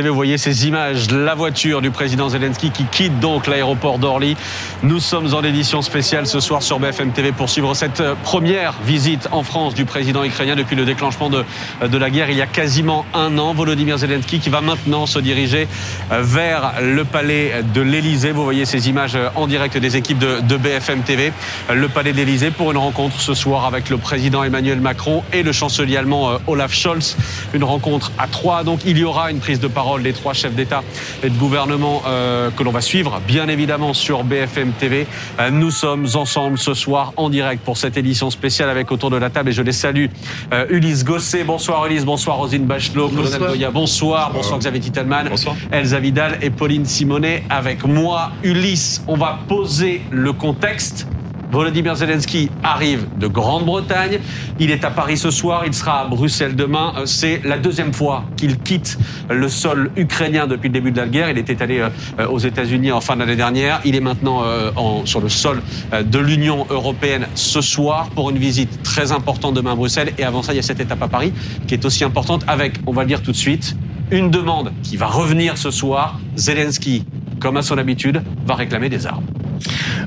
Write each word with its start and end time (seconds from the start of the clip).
Vous 0.00 0.14
voyez 0.14 0.38
ces 0.38 0.66
images 0.66 1.10
la 1.10 1.34
voiture 1.34 1.82
du 1.82 1.90
président 1.90 2.30
Zelensky 2.30 2.70
qui 2.70 2.84
quitte 2.84 3.20
donc 3.20 3.46
l'aéroport 3.46 3.98
d'Orly. 3.98 4.38
Nous 4.82 5.00
sommes 5.00 5.34
en 5.34 5.42
édition 5.42 5.82
spéciale 5.82 6.26
ce 6.26 6.40
soir 6.40 6.62
sur 6.62 6.78
BFM 6.78 7.12
TV 7.12 7.30
pour 7.30 7.50
suivre 7.50 7.74
cette 7.74 8.00
euh, 8.00 8.14
première 8.24 8.72
visite 8.86 9.28
en 9.32 9.42
France 9.42 9.74
du 9.74 9.84
président 9.84 10.24
ukrainien 10.24 10.56
depuis 10.56 10.76
le 10.76 10.86
déclenchement 10.86 11.28
de, 11.28 11.44
de 11.86 11.98
la 11.98 12.08
guerre 12.08 12.30
il 12.30 12.38
y 12.38 12.40
a 12.40 12.46
quasiment 12.46 13.04
un 13.12 13.36
an. 13.36 13.52
Volodymyr 13.52 13.98
Zelensky 13.98 14.38
qui 14.38 14.48
va 14.48 14.62
maintenant 14.62 15.04
se 15.04 15.18
diriger 15.18 15.68
euh, 16.10 16.22
vers 16.22 16.72
le 16.80 17.04
palais 17.04 17.62
de 17.74 17.82
l'Elysée. 17.82 18.32
Vous 18.32 18.44
voyez 18.44 18.64
ces 18.64 18.88
images 18.88 19.14
euh, 19.14 19.28
en 19.34 19.46
direct 19.46 19.76
des 19.76 19.98
équipes 19.98 20.18
de, 20.18 20.40
de 20.40 20.56
BFM 20.56 21.02
TV. 21.02 21.34
Le 21.70 21.88
palais 21.88 22.12
de 22.12 22.16
l'Elysée 22.16 22.50
pour 22.50 22.70
une 22.70 22.78
rencontre 22.78 23.20
ce 23.20 23.34
soir 23.34 23.66
avec 23.66 23.90
le 23.90 23.98
président 23.98 24.42
Emmanuel 24.42 24.80
Macron 24.80 25.22
et 25.34 25.42
le 25.42 25.52
chancelier 25.52 25.98
allemand 25.98 26.38
Olaf 26.46 26.72
Scholz. 26.72 27.18
Une 27.52 27.64
rencontre 27.64 28.10
à 28.16 28.26
trois. 28.26 28.64
Donc 28.64 28.80
il 28.86 28.96
y 28.96 29.04
aura 29.04 29.30
une 29.30 29.40
prise 29.40 29.60
de 29.60 29.66
parole 29.66 29.81
parole 29.82 30.04
des 30.04 30.12
trois 30.12 30.32
chefs 30.32 30.54
d'État 30.54 30.84
et 31.24 31.28
de 31.28 31.36
gouvernement 31.36 32.02
euh, 32.06 32.50
que 32.56 32.62
l'on 32.62 32.70
va 32.70 32.80
suivre, 32.80 33.20
bien 33.26 33.48
évidemment, 33.48 33.94
sur 33.94 34.22
BFM 34.22 34.70
TV. 34.78 35.08
Euh, 35.40 35.50
nous 35.50 35.72
sommes 35.72 36.06
ensemble 36.14 36.56
ce 36.56 36.72
soir 36.72 37.12
en 37.16 37.28
direct 37.28 37.64
pour 37.64 37.76
cette 37.76 37.96
édition 37.96 38.30
spéciale 38.30 38.70
avec 38.70 38.92
autour 38.92 39.10
de 39.10 39.16
la 39.16 39.28
table 39.28 39.48
et 39.48 39.52
je 39.52 39.60
les 39.62 39.72
salue. 39.72 40.06
Euh, 40.52 40.66
Ulysse 40.70 41.04
Gosset, 41.04 41.42
bonsoir 41.42 41.84
Ulysse, 41.86 42.04
bonsoir 42.04 42.36
Rosine 42.36 42.64
Bachelot, 42.64 43.08
bonsoir. 43.08 43.32
Colonel 43.32 43.48
Goya, 43.48 43.70
bonsoir, 43.72 44.30
bonsoir 44.32 44.60
Xavier 44.60 44.78
Titelman, 44.78 45.28
bonsoir. 45.28 45.56
Elsa 45.72 45.98
Vidal 45.98 46.38
et 46.42 46.50
Pauline 46.50 46.84
Simonet 46.84 47.42
avec 47.50 47.84
moi. 47.84 48.30
Ulysse, 48.44 49.02
on 49.08 49.16
va 49.16 49.40
poser 49.48 50.02
le 50.12 50.32
contexte 50.32 51.08
Volodymyr 51.52 51.94
Zelensky 51.94 52.48
arrive 52.62 53.06
de 53.18 53.26
Grande-Bretagne. 53.26 54.20
Il 54.58 54.70
est 54.70 54.84
à 54.84 54.90
Paris 54.90 55.18
ce 55.18 55.30
soir, 55.30 55.64
il 55.66 55.74
sera 55.74 56.00
à 56.00 56.06
Bruxelles 56.06 56.56
demain. 56.56 56.94
Euh, 56.96 57.04
c'est 57.04 57.42
la 57.44 57.58
deuxième 57.58 57.92
fois 57.92 58.24
qu'il 58.38 58.56
quitte 58.58 58.98
le 59.28 59.48
sol 59.50 59.90
ukrainien 59.96 60.46
depuis 60.46 60.68
le 60.68 60.72
début 60.72 60.92
de 60.92 60.96
la 60.96 61.06
guerre. 61.06 61.28
Il 61.28 61.36
était 61.36 61.60
allé 61.62 61.80
euh, 61.80 62.26
aux 62.26 62.38
États-Unis 62.38 62.90
en 62.90 63.02
fin 63.02 63.16
d'année 63.16 63.36
dernière. 63.36 63.82
Il 63.84 63.94
est 63.94 64.00
maintenant 64.00 64.44
euh, 64.44 64.70
en, 64.76 65.04
sur 65.04 65.20
le 65.20 65.28
sol 65.28 65.60
de 65.92 66.18
l'Union 66.18 66.66
européenne 66.70 67.26
ce 67.34 67.60
soir 67.60 68.08
pour 68.14 68.30
une 68.30 68.38
visite 68.38 68.82
très 68.82 69.12
importante 69.12 69.52
demain 69.52 69.72
à 69.72 69.76
Bruxelles. 69.76 70.14
Et 70.16 70.24
avant 70.24 70.42
ça, 70.42 70.54
il 70.54 70.56
y 70.56 70.60
a 70.60 70.62
cette 70.62 70.80
étape 70.80 71.02
à 71.02 71.08
Paris 71.08 71.34
qui 71.68 71.74
est 71.74 71.84
aussi 71.84 72.02
importante 72.02 72.44
avec, 72.48 72.76
on 72.86 72.92
va 72.92 73.02
le 73.02 73.08
dire 73.08 73.20
tout 73.20 73.32
de 73.32 73.36
suite, 73.36 73.76
une 74.10 74.30
demande 74.30 74.72
qui 74.82 74.96
va 74.96 75.06
revenir 75.06 75.58
ce 75.58 75.70
soir. 75.70 76.18
Zelensky, 76.34 77.04
comme 77.40 77.58
à 77.58 77.62
son 77.62 77.76
habitude, 77.76 78.22
va 78.46 78.54
réclamer 78.54 78.88
des 78.88 79.06
armes. 79.06 79.26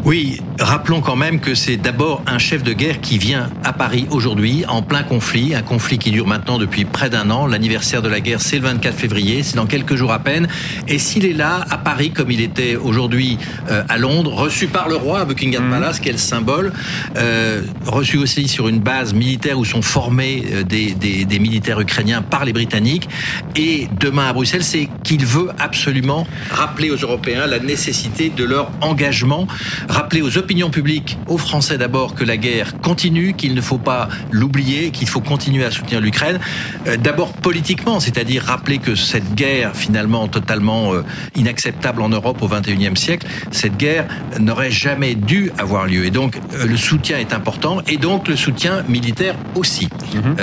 Oui, 0.05 0.39
rappelons 0.59 1.01
quand 1.01 1.15
même 1.15 1.39
que 1.39 1.55
c'est 1.55 1.77
d'abord 1.77 2.21
un 2.27 2.37
chef 2.37 2.61
de 2.61 2.73
guerre 2.73 3.01
qui 3.01 3.17
vient 3.17 3.49
à 3.63 3.73
Paris 3.73 4.05
aujourd'hui 4.11 4.63
en 4.67 4.81
plein 4.81 5.03
conflit, 5.03 5.55
un 5.55 5.63
conflit 5.63 5.97
qui 5.97 6.11
dure 6.11 6.27
maintenant 6.27 6.57
depuis 6.57 6.85
près 6.85 7.09
d'un 7.09 7.29
an. 7.31 7.47
L'anniversaire 7.47 8.01
de 8.01 8.09
la 8.09 8.19
guerre, 8.19 8.41
c'est 8.41 8.57
le 8.57 8.63
24 8.63 8.95
février, 8.95 9.41
c'est 9.41 9.55
dans 9.55 9.65
quelques 9.65 9.95
jours 9.95 10.11
à 10.11 10.19
peine. 10.19 10.47
Et 10.87 10.99
s'il 10.99 11.25
est 11.25 11.33
là, 11.33 11.65
à 11.71 11.77
Paris, 11.77 12.11
comme 12.11 12.29
il 12.29 12.41
était 12.41 12.75
aujourd'hui 12.75 13.37
euh, 13.71 13.83
à 13.89 13.97
Londres, 13.97 14.33
reçu 14.33 14.67
par 14.67 14.89
le 14.89 14.95
roi 14.95 15.21
à 15.21 15.25
Buckingham 15.25 15.67
mmh. 15.67 15.71
Palace, 15.71 15.99
quel 15.99 16.19
symbole, 16.19 16.71
euh, 17.17 17.61
reçu 17.85 18.17
aussi 18.17 18.47
sur 18.47 18.67
une 18.67 18.79
base 18.79 19.13
militaire 19.13 19.57
où 19.57 19.65
sont 19.65 19.81
formés 19.81 20.45
euh, 20.51 20.63
des, 20.63 20.91
des, 20.91 21.25
des 21.25 21.39
militaires 21.39 21.79
ukrainiens 21.79 22.21
par 22.21 22.45
les 22.45 22.53
Britanniques, 22.53 23.09
et 23.55 23.87
demain 23.99 24.27
à 24.27 24.33
Bruxelles, 24.33 24.63
c'est 24.63 24.89
qu'il 25.03 25.25
veut 25.25 25.49
absolument 25.59 26.27
rappeler 26.51 26.91
aux 26.91 26.97
Européens 26.97 27.47
la 27.47 27.59
nécessité 27.59 28.29
de 28.29 28.43
leur 28.43 28.69
engagement 28.81 29.44
rappeler 29.89 30.21
aux 30.21 30.37
opinions 30.37 30.69
publiques, 30.69 31.17
aux 31.27 31.37
Français 31.37 31.77
d'abord, 31.77 32.15
que 32.15 32.23
la 32.23 32.37
guerre 32.37 32.79
continue, 32.81 33.33
qu'il 33.33 33.53
ne 33.53 33.61
faut 33.61 33.77
pas 33.77 34.09
l'oublier, 34.31 34.91
qu'il 34.91 35.07
faut 35.07 35.21
continuer 35.21 35.65
à 35.65 35.71
soutenir 35.71 36.01
l'Ukraine. 36.01 36.39
Euh, 36.87 36.97
d'abord 36.97 37.33
politiquement, 37.33 37.99
c'est-à-dire 37.99 38.43
rappeler 38.43 38.77
que 38.77 38.95
cette 38.95 39.35
guerre 39.35 39.75
finalement 39.75 40.27
totalement 40.27 40.93
euh, 40.93 41.03
inacceptable 41.35 42.01
en 42.01 42.09
Europe 42.09 42.41
au 42.41 42.47
XXIe 42.47 42.95
siècle, 42.95 43.27
cette 43.51 43.77
guerre 43.77 44.07
n'aurait 44.39 44.71
jamais 44.71 45.15
dû 45.15 45.51
avoir 45.57 45.85
lieu. 45.85 46.05
Et 46.05 46.11
donc 46.11 46.37
euh, 46.53 46.65
le 46.65 46.77
soutien 46.77 47.17
est 47.17 47.33
important, 47.33 47.81
et 47.87 47.97
donc 47.97 48.27
le 48.27 48.35
soutien 48.35 48.83
militaire 48.87 49.35
aussi. 49.55 49.89
Mhm. 50.13 50.35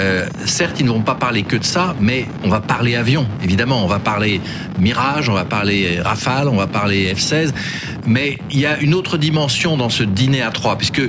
certes, 0.44 0.80
ils 0.80 0.86
ne 0.86 0.90
vont 0.90 1.02
pas 1.02 1.14
parler 1.14 1.42
que 1.42 1.56
de 1.56 1.64
ça, 1.64 1.94
mais 2.00 2.26
on 2.44 2.48
va 2.48 2.60
parler 2.60 2.96
avion, 2.96 3.26
évidemment. 3.42 3.84
On 3.84 3.86
va 3.86 3.98
parler 3.98 4.40
Mirage, 4.78 5.28
on 5.28 5.34
va 5.34 5.44
parler 5.44 6.00
Rafale, 6.00 6.48
on 6.48 6.56
va 6.56 6.66
parler 6.66 7.12
F-16, 7.14 7.52
mais 8.06 8.38
il 8.50 8.60
y 8.60 8.66
a 8.66 8.78
une 8.80 8.94
autre 8.94 9.16
dimension 9.18 9.76
dans 9.76 9.88
ce 9.88 10.02
dîner 10.02 10.42
à 10.42 10.50
trois, 10.50 10.76
puisque 10.76 11.02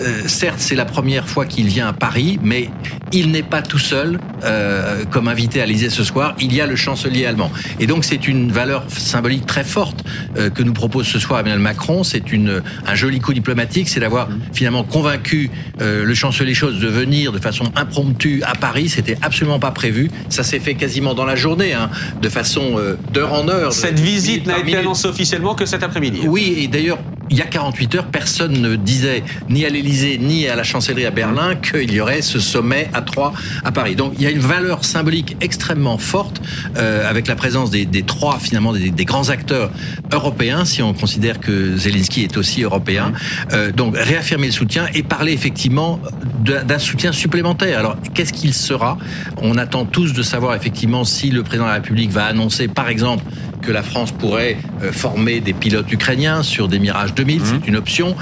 euh, 0.00 0.22
certes 0.26 0.58
c'est 0.58 0.74
la 0.74 0.84
première 0.84 1.28
fois 1.28 1.46
qu'il 1.46 1.66
vient 1.66 1.88
à 1.88 1.92
Paris, 1.92 2.38
mais 2.42 2.70
il 3.12 3.30
n'est 3.30 3.42
pas 3.42 3.62
tout 3.62 3.78
seul 3.78 4.18
euh, 4.44 5.04
comme 5.10 5.28
invité 5.28 5.60
à 5.60 5.66
l'Élysée 5.66 5.90
ce 5.90 6.04
soir. 6.04 6.34
Il 6.40 6.54
y 6.54 6.60
a 6.60 6.66
le 6.66 6.76
chancelier 6.76 7.26
allemand, 7.26 7.50
et 7.78 7.86
donc 7.86 8.04
c'est 8.04 8.28
une 8.28 8.52
valeur 8.52 8.84
symbolique 8.88 9.46
très 9.46 9.64
forte 9.64 10.04
euh, 10.36 10.50
que 10.50 10.62
nous 10.62 10.72
propose 10.72 11.06
ce 11.06 11.18
soir 11.18 11.40
Emmanuel 11.40 11.60
Macron. 11.60 12.04
C'est 12.04 12.32
une 12.32 12.62
un 12.86 12.94
joli 12.94 13.20
coup 13.20 13.34
diplomatique, 13.34 13.88
c'est 13.88 14.00
d'avoir 14.00 14.28
mmh. 14.28 14.40
finalement 14.52 14.84
convaincu 14.84 15.50
euh, 15.80 16.04
le 16.04 16.14
chancelier 16.14 16.54
Scholz 16.54 16.78
de 16.78 16.88
venir 16.88 17.32
de 17.32 17.38
façon 17.38 17.64
impromptue 17.76 18.42
à 18.44 18.54
Paris. 18.54 18.88
C'était 18.88 19.16
absolument 19.22 19.58
pas 19.58 19.70
prévu. 19.70 20.10
Ça 20.28 20.42
s'est 20.42 20.60
fait 20.60 20.74
quasiment 20.74 21.14
dans 21.14 21.24
la 21.24 21.36
journée, 21.36 21.72
hein, 21.72 21.90
de 22.20 22.28
façon 22.28 22.78
euh, 22.78 22.96
d'heure 23.12 23.32
en 23.32 23.48
heure. 23.48 23.72
Cette 23.72 23.98
visite 23.98 24.46
n'a 24.46 24.58
été 24.58 24.76
annoncée 24.76 25.08
officiellement 25.08 25.54
que 25.54 25.66
cet 25.66 25.82
après-midi. 25.82 26.20
Oui, 26.24 26.56
et 26.58 26.68
d'ailleurs 26.68 26.98
il 27.30 27.36
y 27.36 27.42
a 27.42 27.46
48 27.46 27.94
heures, 27.94 28.06
personne 28.06 28.60
ne 28.60 28.74
disait, 28.74 29.22
ni 29.48 29.64
à 29.64 29.68
l'Élysée, 29.68 30.18
ni 30.18 30.48
à 30.48 30.56
la 30.56 30.64
chancellerie 30.64 31.06
à 31.06 31.12
Berlin, 31.12 31.54
qu'il 31.54 31.92
y 31.92 32.00
aurait 32.00 32.22
ce 32.22 32.40
sommet 32.40 32.90
à 32.92 33.02
trois 33.02 33.32
à 33.64 33.70
Paris. 33.70 33.94
Donc 33.94 34.14
il 34.18 34.22
y 34.22 34.26
a 34.26 34.30
une 34.30 34.40
valeur 34.40 34.84
symbolique 34.84 35.36
extrêmement 35.40 35.96
forte 35.96 36.42
euh, 36.76 37.08
avec 37.08 37.28
la 37.28 37.36
présence 37.36 37.70
des, 37.70 37.86
trois, 38.02 38.38
finalement, 38.40 38.72
des, 38.72 39.04
grands 39.04 39.28
acteurs 39.28 39.70
européens, 40.12 40.64
si 40.64 40.82
on 40.82 40.92
considère 40.92 41.38
que 41.38 41.76
Zelensky 41.76 42.24
est 42.24 42.36
aussi 42.36 42.62
européen. 42.62 43.12
Euh, 43.52 43.70
donc 43.70 43.96
réaffirmer 43.96 44.46
le 44.46 44.52
soutien 44.52 44.86
et 44.94 45.02
parler 45.02 45.32
effectivement 45.32 46.00
d'un 46.40 46.78
soutien 46.78 47.12
supplémentaire. 47.12 47.78
Alors 47.78 47.96
qu'est-ce 48.14 48.32
qu'il 48.32 48.54
sera? 48.54 48.98
On 49.36 49.56
attend 49.56 49.84
tous 49.84 50.12
de 50.12 50.22
savoir 50.22 50.54
effectivement 50.56 51.04
si 51.04 51.30
le 51.30 51.42
président 51.42 51.64
de 51.64 51.70
la 51.70 51.74
République 51.76 52.10
va 52.10 52.24
annoncer, 52.24 52.66
par 52.66 52.88
exemple, 52.88 53.24
que 53.60 53.72
la 53.72 53.82
France 53.82 54.12
pourrait 54.12 54.56
euh, 54.82 54.92
former 54.92 55.40
des 55.40 55.52
pilotes 55.52 55.90
ukrainiens 55.92 56.42
sur 56.42 56.68
des 56.68 56.78
Mirage 56.78 57.14
2000, 57.20 57.42
c'est 57.44 57.52
mhm. 57.54 57.60
une 57.66 57.76
option. 57.76 58.16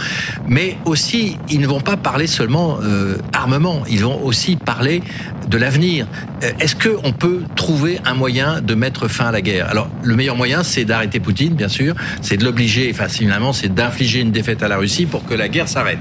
Mais 0.49 0.77
aussi, 0.85 1.37
ils 1.49 1.61
ne 1.61 1.67
vont 1.67 1.81
pas 1.81 1.97
parler 1.97 2.27
seulement 2.27 2.79
euh, 2.83 3.17
armement, 3.33 3.83
ils 3.89 4.03
vont 4.03 4.21
aussi 4.25 4.57
parler 4.57 5.03
de 5.49 5.57
l'avenir. 5.57 6.07
Euh, 6.43 6.51
est-ce 6.61 6.75
qu'on 6.75 7.13
peut 7.13 7.43
trouver 7.55 8.01
un 8.05 8.15
moyen 8.15 8.61
de 8.61 8.75
mettre 8.75 9.09
fin 9.09 9.27
à 9.27 9.33
la 9.33 9.41
guerre? 9.41 9.69
Alors, 9.71 9.89
le 10.03 10.17
meilleur 10.17 10.37
moyen, 10.37 10.63
c'est 10.63 10.85
d'arrêter 10.85 11.21
Poutine, 11.21 11.55
bien 11.55 11.69
sûr, 11.69 11.95
c'est 12.23 12.37
de 12.37 12.45
l'obliger, 12.45 12.91
enfin, 12.93 13.09
finalement, 13.09 13.53
c'est 13.53 13.73
d'infliger 13.73 14.21
une 14.21 14.33
défaite 14.33 14.63
à 14.63 14.69
la 14.69 14.77
Russie 14.77 15.07
pour 15.07 15.25
que 15.25 15.35
la 15.35 15.49
guerre 15.49 15.69
s'arrête. 15.69 16.01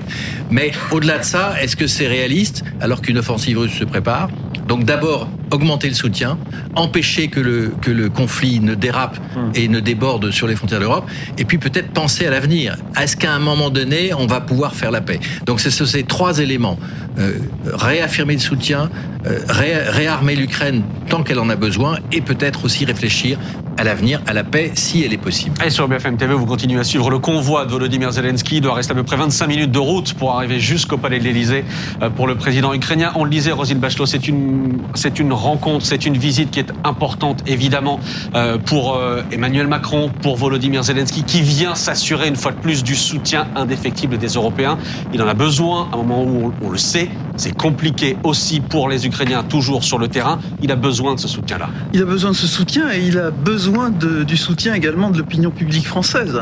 Mais 0.50 0.72
au-delà 0.92 1.20
de 1.20 1.24
ça, 1.24 1.54
est-ce 1.62 1.76
que 1.76 1.88
c'est 1.88 2.08
réaliste 2.08 2.64
alors 2.82 3.02
qu'une 3.02 3.18
offensive 3.18 3.60
russe 3.60 3.74
se 3.74 3.86
prépare? 3.86 4.30
Donc 4.68 4.84
d'abord, 4.84 5.28
augmenter 5.52 5.88
le 5.88 5.96
soutien, 5.96 6.38
empêcher 6.76 7.30
que 7.30 7.40
le, 7.40 7.74
que 7.82 7.92
le 7.92 8.10
conflit 8.10 8.60
ne 8.60 8.76
dérape 8.76 9.18
hum. 9.36 9.52
et 9.56 9.68
ne 9.68 9.80
déborde 9.80 10.32
sur 10.32 10.48
les 10.48 10.56
frontières 10.56 10.80
de 10.80 10.86
l'Europe, 10.86 11.10
et 11.38 11.46
puis 11.46 11.58
peut-être 11.58 11.92
penser 11.92 12.26
à 12.26 12.30
l'avenir. 12.30 12.76
Est-ce 13.00 13.16
qu'à 13.16 13.34
un 13.34 13.40
moment 13.40 13.70
donné, 13.70 14.14
on 14.14 14.28
va 14.28 14.42
pouvoir 14.42 14.76
faire 14.76 14.92
la 14.92 15.02
paix? 15.02 15.20
Donc 15.46 15.60
c'est 15.60 15.72
ces 15.72 16.04
trois 16.04 16.40
éléments. 16.40 16.78
Euh, 17.20 17.40
réaffirmer 17.74 18.34
le 18.34 18.40
soutien, 18.40 18.90
euh, 19.26 19.40
réarmer 19.48 20.36
l'Ukraine 20.36 20.84
tant 21.10 21.24
qu'elle 21.24 21.40
en 21.40 21.50
a 21.50 21.56
besoin, 21.56 22.00
et 22.12 22.22
peut-être 22.22 22.66
aussi 22.66 22.86
réfléchir 22.86 23.40
à 23.78 23.84
l'avenir, 23.84 24.22
à 24.26 24.34
la 24.34 24.44
paix, 24.44 24.72
si 24.74 25.04
elle 25.04 25.14
est 25.14 25.18
possible. 25.18 25.56
Et 25.64 25.70
sur 25.70 25.88
BFM 25.88 26.18
TV, 26.18 26.34
vous 26.34 26.46
continuez 26.46 26.80
à 26.80 26.84
suivre 26.84 27.10
le 27.10 27.20
convoi 27.20 27.66
de 27.66 27.72
Volodymyr 27.72 28.12
Zelensky. 28.12 28.58
Il 28.58 28.62
doit 28.62 28.74
rester 28.74 28.92
à 28.94 28.96
peu 28.96 29.04
près 29.04 29.18
25 29.18 29.48
minutes 29.48 29.72
de 29.72 29.80
route 29.80 30.14
pour 30.16 30.36
arriver 30.36 30.60
jusqu'au 30.60 30.98
palais 30.98 31.20
de 31.20 31.24
l'Élysée 31.24 31.64
euh, 32.02 32.10
pour 32.10 32.28
le 32.28 32.36
président 32.36 32.74
ukrainien. 32.74 33.12
On 33.16 33.24
le 33.24 33.30
disait, 33.30 33.52
Rosine 33.52 33.80
Bachelot, 33.80 34.06
c'est 34.06 34.28
une, 34.28 34.80
c'est 34.96 35.20
une 35.20 35.32
rencontre, 35.32 35.86
c'est 35.86 36.06
une 36.06 36.18
visite 36.18 36.52
qui 36.52 36.60
est 36.60 36.72
importante, 36.84 37.44
évidemment, 37.48 38.00
euh, 38.36 38.58
pour 38.58 38.96
euh, 38.96 39.22
Emmanuel 39.32 39.68
Macron, 39.68 40.12
pour 40.22 40.38
Volodymyr 40.38 40.84
Zelensky, 40.84 41.24
qui 41.24 41.42
vient 41.42 41.76
s'assurer 41.76 42.28
une 42.28 42.36
fois 42.36 42.52
de 42.52 42.58
plus 42.58 42.84
du 42.84 42.96
soutien 42.96 43.48
indéfectible 43.56 44.18
des 44.18 44.30
Européens. 44.30 44.78
Il 45.14 45.22
en 45.22 45.28
a 45.28 45.34
besoin 45.34 45.90
à 45.92 45.96
un 45.96 45.98
moment 45.98 46.24
où 46.24 46.52
on 46.62 46.70
le 46.70 46.78
sait. 46.78 47.10
C'est 47.38 47.56
compliqué 47.56 48.18
aussi 48.24 48.60
pour 48.60 48.90
les 48.90 49.06
Ukrainiens, 49.06 49.44
toujours 49.44 49.84
sur 49.84 50.00
le 50.00 50.08
terrain. 50.08 50.40
Il 50.62 50.72
a 50.72 50.76
besoin 50.76 51.16
de 51.16 51.20
ce 51.20 51.28
soutien-là. 51.28 51.70
Il 51.94 52.02
a 52.02 52.06
besoin 52.06 52.32
de 52.32 52.36
ce 52.36 52.48
soutien 52.48 52.92
et 52.92 53.00
il 53.06 53.18
a 53.20 53.30
besoin 53.32 53.90
de, 53.92 54.24
du 54.24 54.36
soutien 54.38 54.74
également 54.74 55.12
de 55.12 55.20
l'opinion 55.20 55.52
publique 55.52 55.88
française. 55.88 56.42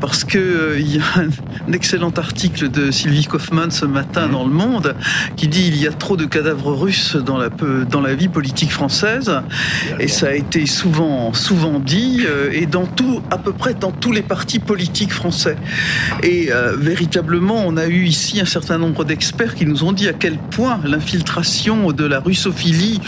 Parce 0.00 0.24
que 0.24 0.38
euh, 0.38 0.80
y 0.80 0.98
a 0.98 1.02
un 1.68 1.72
excellent 1.72 2.12
article 2.16 2.70
de 2.70 2.90
Sylvie 2.90 3.26
Kaufmann 3.26 3.70
ce 3.70 3.84
matin 3.84 4.26
mmh. 4.26 4.32
dans 4.32 4.44
Le 4.44 4.52
Monde 4.52 4.96
qui 5.36 5.46
dit 5.46 5.68
il 5.68 5.76
y 5.76 5.86
a 5.86 5.92
trop 5.92 6.16
de 6.16 6.24
cadavres 6.24 6.72
russes 6.72 7.16
dans 7.16 7.36
la, 7.36 7.50
dans 7.90 8.00
la 8.00 8.14
vie 8.14 8.28
politique 8.28 8.72
française. 8.72 9.30
Et 9.98 10.08
ça 10.08 10.28
a 10.28 10.32
été 10.32 10.64
souvent, 10.66 11.32
souvent 11.34 11.78
dit, 11.78 12.22
euh, 12.24 12.50
et 12.52 12.66
dans 12.66 12.86
tout, 12.86 13.20
à 13.30 13.38
peu 13.38 13.52
près 13.52 13.74
dans 13.74 13.92
tous 13.92 14.12
les 14.12 14.22
partis 14.22 14.58
politiques 14.58 15.12
français. 15.12 15.56
Et 16.22 16.50
euh, 16.50 16.74
véritablement, 16.76 17.62
on 17.66 17.76
a 17.76 17.86
eu 17.86 18.04
ici 18.04 18.40
un 18.40 18.46
certain 18.46 18.78
nombre 18.78 19.04
d'experts 19.04 19.54
qui 19.54 19.66
nous 19.66 19.84
ont 19.84 19.92
dit 19.92 20.08
à 20.08 20.12
quel 20.12 20.29
quel 20.30 20.38
point 20.38 20.80
l'infiltration 20.84 21.90
de 21.90 22.04
la 22.04 22.20
russophilie, 22.20 23.00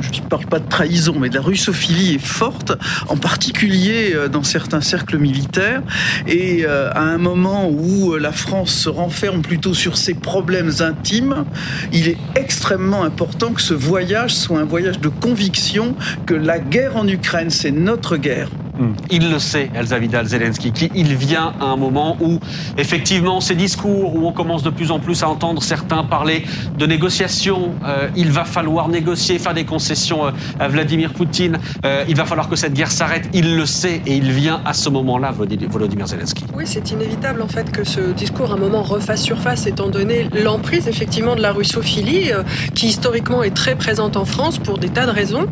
je 0.00 0.22
ne 0.22 0.26
parle 0.28 0.46
pas 0.46 0.60
de 0.60 0.68
trahison, 0.68 1.14
mais 1.18 1.28
de 1.28 1.34
la 1.34 1.42
russophilie 1.42 2.14
est 2.14 2.24
forte, 2.24 2.72
en 3.08 3.18
particulier 3.18 4.12
euh, 4.14 4.28
dans 4.28 4.42
certains 4.42 4.80
cercles 4.80 5.18
militaires. 5.18 5.82
Et 6.26 6.64
euh, 6.64 6.90
à 6.92 7.02
un 7.02 7.18
moment 7.18 7.68
où 7.68 8.14
la 8.16 8.32
France 8.32 8.72
se 8.72 8.88
renferme 8.88 9.42
plutôt 9.42 9.74
sur 9.74 9.98
ses 9.98 10.14
problèmes 10.14 10.70
intimes, 10.80 11.44
il 11.92 12.08
est 12.08 12.18
extrêmement 12.34 13.02
important 13.02 13.52
que 13.52 13.60
ce 13.60 13.74
voyage 13.74 14.34
soit 14.34 14.58
un 14.58 14.64
voyage 14.64 15.00
de 15.00 15.08
conviction 15.08 15.94
que 16.24 16.34
la 16.34 16.60
guerre 16.60 16.96
en 16.96 17.06
Ukraine, 17.06 17.50
c'est 17.50 17.72
notre 17.72 18.16
guerre. 18.16 18.48
Hmm. 18.80 18.94
Il 19.10 19.30
le 19.30 19.38
sait, 19.38 19.68
Elsa 19.74 19.98
Vidal 19.98 20.26
Zelensky, 20.26 20.72
qu'il 20.72 21.14
vient 21.14 21.52
à 21.60 21.66
un 21.66 21.76
moment 21.76 22.16
où, 22.18 22.38
effectivement, 22.78 23.42
ces 23.42 23.54
discours, 23.54 24.16
où 24.16 24.26
on 24.26 24.32
commence 24.32 24.62
de 24.62 24.70
plus 24.70 24.90
en 24.90 24.98
plus 24.98 25.22
à 25.22 25.28
entendre 25.28 25.62
certains 25.62 26.02
parler 26.02 26.44
de 26.78 26.86
négociations, 26.86 27.74
euh, 27.84 28.08
il 28.16 28.30
va 28.30 28.46
falloir 28.46 28.88
négocier, 28.88 29.38
faire 29.38 29.52
des 29.52 29.64
concessions 29.64 30.24
euh, 30.24 30.30
à 30.58 30.68
Vladimir 30.68 31.12
Poutine, 31.12 31.58
euh, 31.84 32.04
il 32.08 32.16
va 32.16 32.24
falloir 32.24 32.48
que 32.48 32.56
cette 32.56 32.72
guerre 32.72 32.90
s'arrête, 32.90 33.28
il 33.34 33.54
le 33.54 33.66
sait 33.66 34.00
et 34.06 34.16
il 34.16 34.30
vient 34.30 34.62
à 34.64 34.72
ce 34.72 34.88
moment-là, 34.88 35.30
Volodymyr 35.30 36.06
Zelensky. 36.06 36.46
Oui, 36.56 36.64
c'est 36.66 36.90
inévitable 36.90 37.42
en 37.42 37.48
fait 37.48 37.70
que 37.70 37.84
ce 37.84 38.12
discours 38.12 38.52
à 38.52 38.54
un 38.54 38.58
moment 38.58 38.82
refasse 38.82 39.22
surface 39.22 39.66
étant 39.66 39.90
donné 39.90 40.26
l'emprise 40.42 40.88
effectivement 40.88 41.36
de 41.36 41.42
la 41.42 41.52
russophilie 41.52 42.30
qui 42.74 42.86
historiquement 42.86 43.42
est 43.42 43.54
très 43.54 43.76
présente 43.76 44.16
en 44.16 44.24
France 44.24 44.58
pour 44.58 44.78
des 44.78 44.88
tas 44.88 45.04
de 45.04 45.10
raisons. 45.10 45.46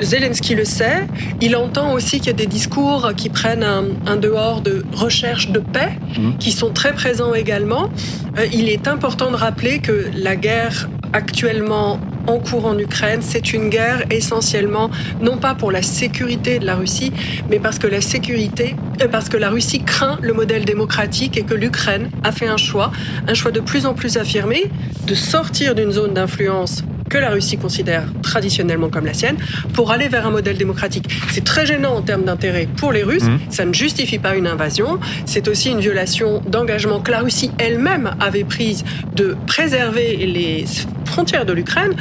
Zelensky 0.00 0.54
le 0.54 0.64
sait, 0.64 1.06
il 1.40 1.56
entend 1.56 1.92
aussi 1.92 2.18
qu'il 2.18 2.28
y 2.28 2.30
a 2.30 2.32
des 2.32 2.46
discours 2.54 3.10
qui 3.16 3.30
prennent 3.30 3.64
un, 3.64 4.16
dehors 4.16 4.60
de 4.60 4.84
recherche 4.92 5.50
de 5.50 5.58
paix, 5.58 5.98
mmh. 6.16 6.38
qui 6.38 6.52
sont 6.52 6.70
très 6.70 6.92
présents 6.92 7.34
également. 7.34 7.90
Euh, 8.38 8.46
il 8.52 8.68
est 8.68 8.86
important 8.86 9.32
de 9.32 9.36
rappeler 9.36 9.80
que 9.80 10.08
la 10.14 10.36
guerre 10.36 10.88
actuellement 11.12 11.98
en 12.28 12.38
cours 12.38 12.66
en 12.66 12.78
Ukraine, 12.78 13.22
c'est 13.22 13.52
une 13.52 13.70
guerre 13.70 14.04
essentiellement 14.10 14.88
non 15.20 15.36
pas 15.36 15.56
pour 15.56 15.72
la 15.72 15.82
sécurité 15.82 16.60
de 16.60 16.64
la 16.64 16.76
Russie, 16.76 17.12
mais 17.50 17.58
parce 17.58 17.80
que 17.80 17.88
la 17.88 18.00
sécurité, 18.00 18.76
euh, 19.02 19.08
parce 19.08 19.28
que 19.28 19.36
la 19.36 19.50
Russie 19.50 19.82
craint 19.82 20.16
le 20.22 20.32
modèle 20.32 20.64
démocratique 20.64 21.36
et 21.36 21.42
que 21.42 21.54
l'Ukraine 21.54 22.08
a 22.22 22.30
fait 22.30 22.46
un 22.46 22.56
choix, 22.56 22.92
un 23.26 23.34
choix 23.34 23.50
de 23.50 23.60
plus 23.60 23.84
en 23.84 23.94
plus 23.94 24.16
affirmé 24.16 24.70
de 25.08 25.14
sortir 25.16 25.74
d'une 25.74 25.90
zone 25.90 26.14
d'influence 26.14 26.84
que 27.14 27.18
la 27.20 27.30
Russie 27.30 27.58
considère 27.58 28.02
traditionnellement 28.22 28.88
comme 28.88 29.06
la 29.06 29.14
sienne 29.14 29.36
pour 29.72 29.92
aller 29.92 30.08
vers 30.08 30.26
un 30.26 30.32
modèle 30.32 30.58
démocratique. 30.58 31.08
C'est 31.30 31.44
très 31.44 31.64
gênant 31.64 31.94
en 31.94 32.02
termes 32.02 32.24
d'intérêt 32.24 32.66
pour 32.76 32.90
les 32.90 33.04
Russes. 33.04 33.22
Mmh. 33.22 33.38
Ça 33.50 33.64
ne 33.64 33.72
justifie 33.72 34.18
pas 34.18 34.34
une 34.34 34.48
invasion. 34.48 34.98
C'est 35.24 35.46
aussi 35.46 35.70
une 35.70 35.78
violation 35.78 36.42
d'engagement 36.44 36.98
que 36.98 37.12
la 37.12 37.20
Russie 37.20 37.52
elle-même 37.58 38.16
avait 38.18 38.42
prise 38.42 38.84
de 39.14 39.36
préserver 39.46 40.16
les 40.26 40.64
frontières 41.04 41.46
de 41.46 41.52
l'Ukraine 41.52 41.94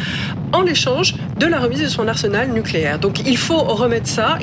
en 0.51 0.65
échange 0.65 1.13
de 1.38 1.45
la 1.45 1.60
remise 1.60 1.81
de 1.81 1.88
son 1.89 2.07
arsenal 2.07 2.51
nucléaire. 2.51 2.98
Donc 2.98 3.19
il 3.27 3.38
faut 3.38 3.60
remettre 3.60 4.07
ça 4.07 4.39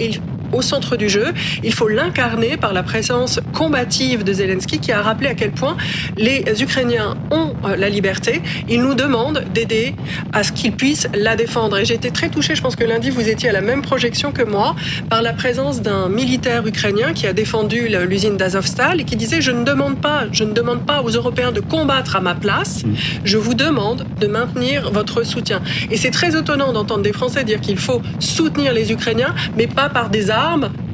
au 0.53 0.63
centre 0.63 0.97
du 0.97 1.09
jeu. 1.09 1.27
Il 1.63 1.73
faut 1.73 1.89
l'incarner 1.89 2.57
par 2.57 2.73
la 2.73 2.83
présence 2.83 3.41
combative 3.53 4.25
de 4.25 4.33
Zelensky 4.33 4.79
qui 4.79 4.93
a 4.93 5.03
rappelé 5.03 5.29
à 5.29 5.35
quel 5.35 5.53
point 5.53 5.77
les 6.17 6.45
Ukrainiens 6.63 7.17
ont 7.31 7.55
euh, 7.65 7.77
la 7.77 7.89
liberté. 7.89 8.43
Ils 8.69 8.83
nous 8.83 8.95
demandent 8.95 9.45
d'aider 9.55 9.95
à 10.33 10.43
ce 10.43 10.53
qu'ils 10.53 10.73
puissent 10.73 11.09
la 11.15 11.37
défendre. 11.37 11.79
Et 11.79 11.85
j'ai 11.85 11.95
été 11.95 12.11
très 12.11 12.29
touchée, 12.29 12.55
je 12.55 12.63
pense 12.63 12.77
que 12.77 12.85
lundi 12.85 13.11
vous 13.11 13.29
étiez 13.29 13.49
à 13.49 13.53
la 13.53 13.61
même 13.61 13.83
projection 13.83 14.33
que 14.33 14.43
moi, 14.43 14.75
par 15.09 15.23
la 15.23 15.33
présence 15.33 15.83
d'un 15.83 16.09
militaire 16.09 16.67
ukrainien 16.67 17.13
qui 17.13 17.27
a 17.27 17.33
défendu 17.33 17.89
l'usine 18.09 18.37
d'Azovstal 18.37 19.01
et 19.01 19.05
qui 19.05 19.17
disait 19.17 19.41
je 19.41 19.51
ne 19.51 19.65
demande 19.65 20.01
pas, 20.01 20.25
je 20.33 20.45
ne 20.45 20.53
demande 20.53 20.85
pas 20.85 21.03
aux 21.03 21.11
Européens 21.11 21.53
de 21.53 21.61
combattre 21.61 22.17
à 22.17 22.21
ma 22.21 22.35
place, 22.35 22.85
mm. 22.85 22.95
je 23.25 23.39
vous 23.39 23.55
demande 23.55 24.07
de 24.21 24.27
maintenir 24.27 24.91
votre 24.91 25.23
soutien. 25.23 25.61
Et 25.91 25.97
c'est 25.97 26.11
très 26.11 26.37
étonnant 26.37 26.73
d'entendre 26.73 27.03
des 27.03 27.13
Français 27.13 27.45
dire 27.45 27.61
qu'il 27.61 27.79
faut 27.79 28.03
soutenir 28.19 28.73
les 28.73 28.93
Ukrainiens, 28.93 29.35
mais 29.57 29.67
pas 29.67 29.89
par 29.89 30.11
des 30.11 30.31
armes 30.31 30.40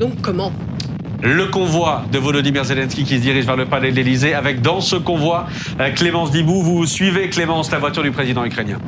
donc 0.01 0.21
comment 0.23 0.53
le 1.23 1.47
convoi 1.47 2.03
de 2.13 2.19
Volodymyr 2.19 2.65
Zelensky 2.65 3.05
qui 3.05 3.17
se 3.17 3.23
dirige 3.23 3.47
vers 3.47 3.57
le 3.57 3.65
palais 3.65 3.91
de 3.91 3.97
l'Elysée 3.97 4.35
avec 4.35 4.61
dans 4.61 4.81
ce 4.81 4.97
convoi 4.97 5.47
euh, 5.81 5.91
Clémence 5.91 6.31
Dibou. 6.31 6.63
Vous 6.63 6.85
suivez 6.85 7.31
Clémence 7.31 7.71
la 7.71 7.79
voiture 7.79 8.03
du 8.03 8.11
président 8.11 8.45
ukrainien. 8.45 8.79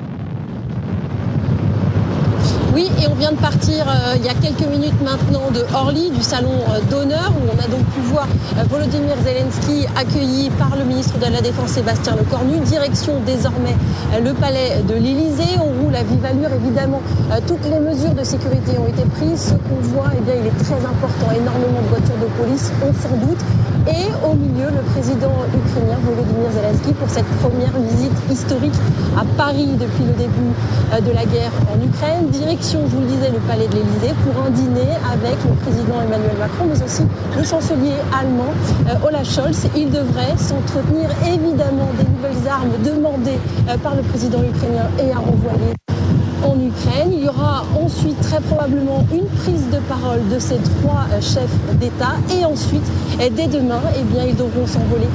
Oui, 2.79 2.89
et 3.03 3.09
on 3.09 3.15
vient 3.17 3.33
de 3.33 3.39
partir 3.39 3.89
euh, 3.89 4.15
il 4.15 4.25
y 4.25 4.29
a 4.29 4.35
quelques 4.35 4.71
minutes 4.71 5.03
maintenant 5.03 5.51
de 5.53 5.65
Orly, 5.75 6.13
du 6.13 6.23
salon 6.23 6.53
euh, 6.71 6.79
d'honneur, 6.89 7.33
où 7.35 7.43
on 7.53 7.59
a 7.59 7.67
donc 7.67 7.85
pu 7.87 7.99
voir 8.03 8.29
euh, 8.57 8.63
Volodymyr 8.71 9.17
Zelensky 9.25 9.85
accueilli 9.97 10.49
par 10.51 10.77
le 10.77 10.85
ministre 10.85 11.19
de 11.19 11.25
la 11.25 11.41
Défense 11.41 11.71
Sébastien 11.71 12.15
Lecornu. 12.15 12.61
Direction 12.61 13.15
désormais 13.27 13.75
le 14.23 14.33
palais 14.33 14.85
de 14.87 14.95
l'Élysée. 14.95 15.59
On 15.59 15.83
roule 15.83 15.97
à 15.97 16.05
vive 16.05 16.25
allure, 16.25 16.51
évidemment. 16.55 17.03
toutes 17.49 17.65
les 17.65 17.81
mesures 17.81 18.15
de 18.15 18.23
sécurité 18.23 18.79
ont 18.79 18.87
été 18.87 19.03
prises. 19.11 19.51
Ce 19.51 19.55
qu'on 19.55 19.81
voit, 19.83 20.13
eh 20.17 20.21
bien, 20.21 20.35
il 20.39 20.47
est 20.47 20.63
très 20.63 20.79
important. 20.79 21.35
Énormément 21.35 21.83
de 21.83 21.89
voitures 21.89 22.21
de 22.23 22.31
police, 22.41 22.71
on 22.87 22.93
s'en 22.95 23.17
doute. 23.27 23.43
Et 23.89 24.07
au 24.23 24.35
milieu, 24.35 24.71
le 24.71 24.83
président 24.93 25.35
ukrainien 25.51 25.99
Volodymyr 26.05 26.53
Zelensky 26.53 26.93
pour 26.93 27.11
cette 27.11 27.29
première 27.43 27.75
visite 27.91 28.15
historique 28.31 28.79
à 29.17 29.25
Paris 29.37 29.71
depuis 29.81 30.05
le 30.05 30.13
début 30.13 30.53
de 30.95 31.11
la 31.13 31.25
guerre 31.25 31.53
en 31.73 31.83
Ukraine 31.83 32.31
je 32.71 32.77
vous 32.77 33.01
le 33.01 33.07
disais, 33.07 33.31
le 33.31 33.39
palais 33.49 33.67
de 33.67 33.75
l'Elysée 33.77 34.15
pour 34.25 34.45
un 34.45 34.51
dîner 34.51 34.93
avec 35.11 35.37
le 35.45 35.55
président 35.63 36.03
Emmanuel 36.03 36.37
Macron, 36.39 36.67
mais 36.69 36.83
aussi 36.83 37.03
le 37.37 37.43
chancelier 37.43 37.95
allemand 38.13 38.53
euh, 38.89 39.07
Olaf 39.07 39.27
Scholz. 39.27 39.69
Il 39.75 39.91
devrait 39.91 40.37
s'entretenir 40.37 41.09
évidemment 41.27 41.89
des 41.97 42.05
nouvelles 42.05 42.47
armes 42.49 42.73
demandées 42.85 43.39
euh, 43.69 43.77
par 43.79 43.95
le 43.95 44.03
président 44.03 44.43
ukrainien 44.43 44.87
et 44.99 45.11
à 45.13 45.17
renvoyer 45.19 45.73
en 46.45 46.61
Ukraine. 46.61 47.11
Il 47.13 47.25
y 47.25 47.29
aura 47.29 47.65
ensuite 47.83 48.21
très 48.21 48.41
probablement 48.41 49.03
une 49.13 49.27
prise 49.41 49.71
de 49.73 49.79
parole 49.89 50.29
de 50.29 50.39
ces 50.39 50.59
trois 50.81 51.07
euh, 51.13 51.21
chefs 51.23 51.57
d'État 51.81 52.17
et 52.39 52.45
ensuite, 52.45 52.85
dès 53.19 53.47
demain, 53.47 53.81
eh 53.99 54.03
bien, 54.03 54.25
ils 54.25 54.37
devront 54.37 54.67
s'envoler 54.67 55.09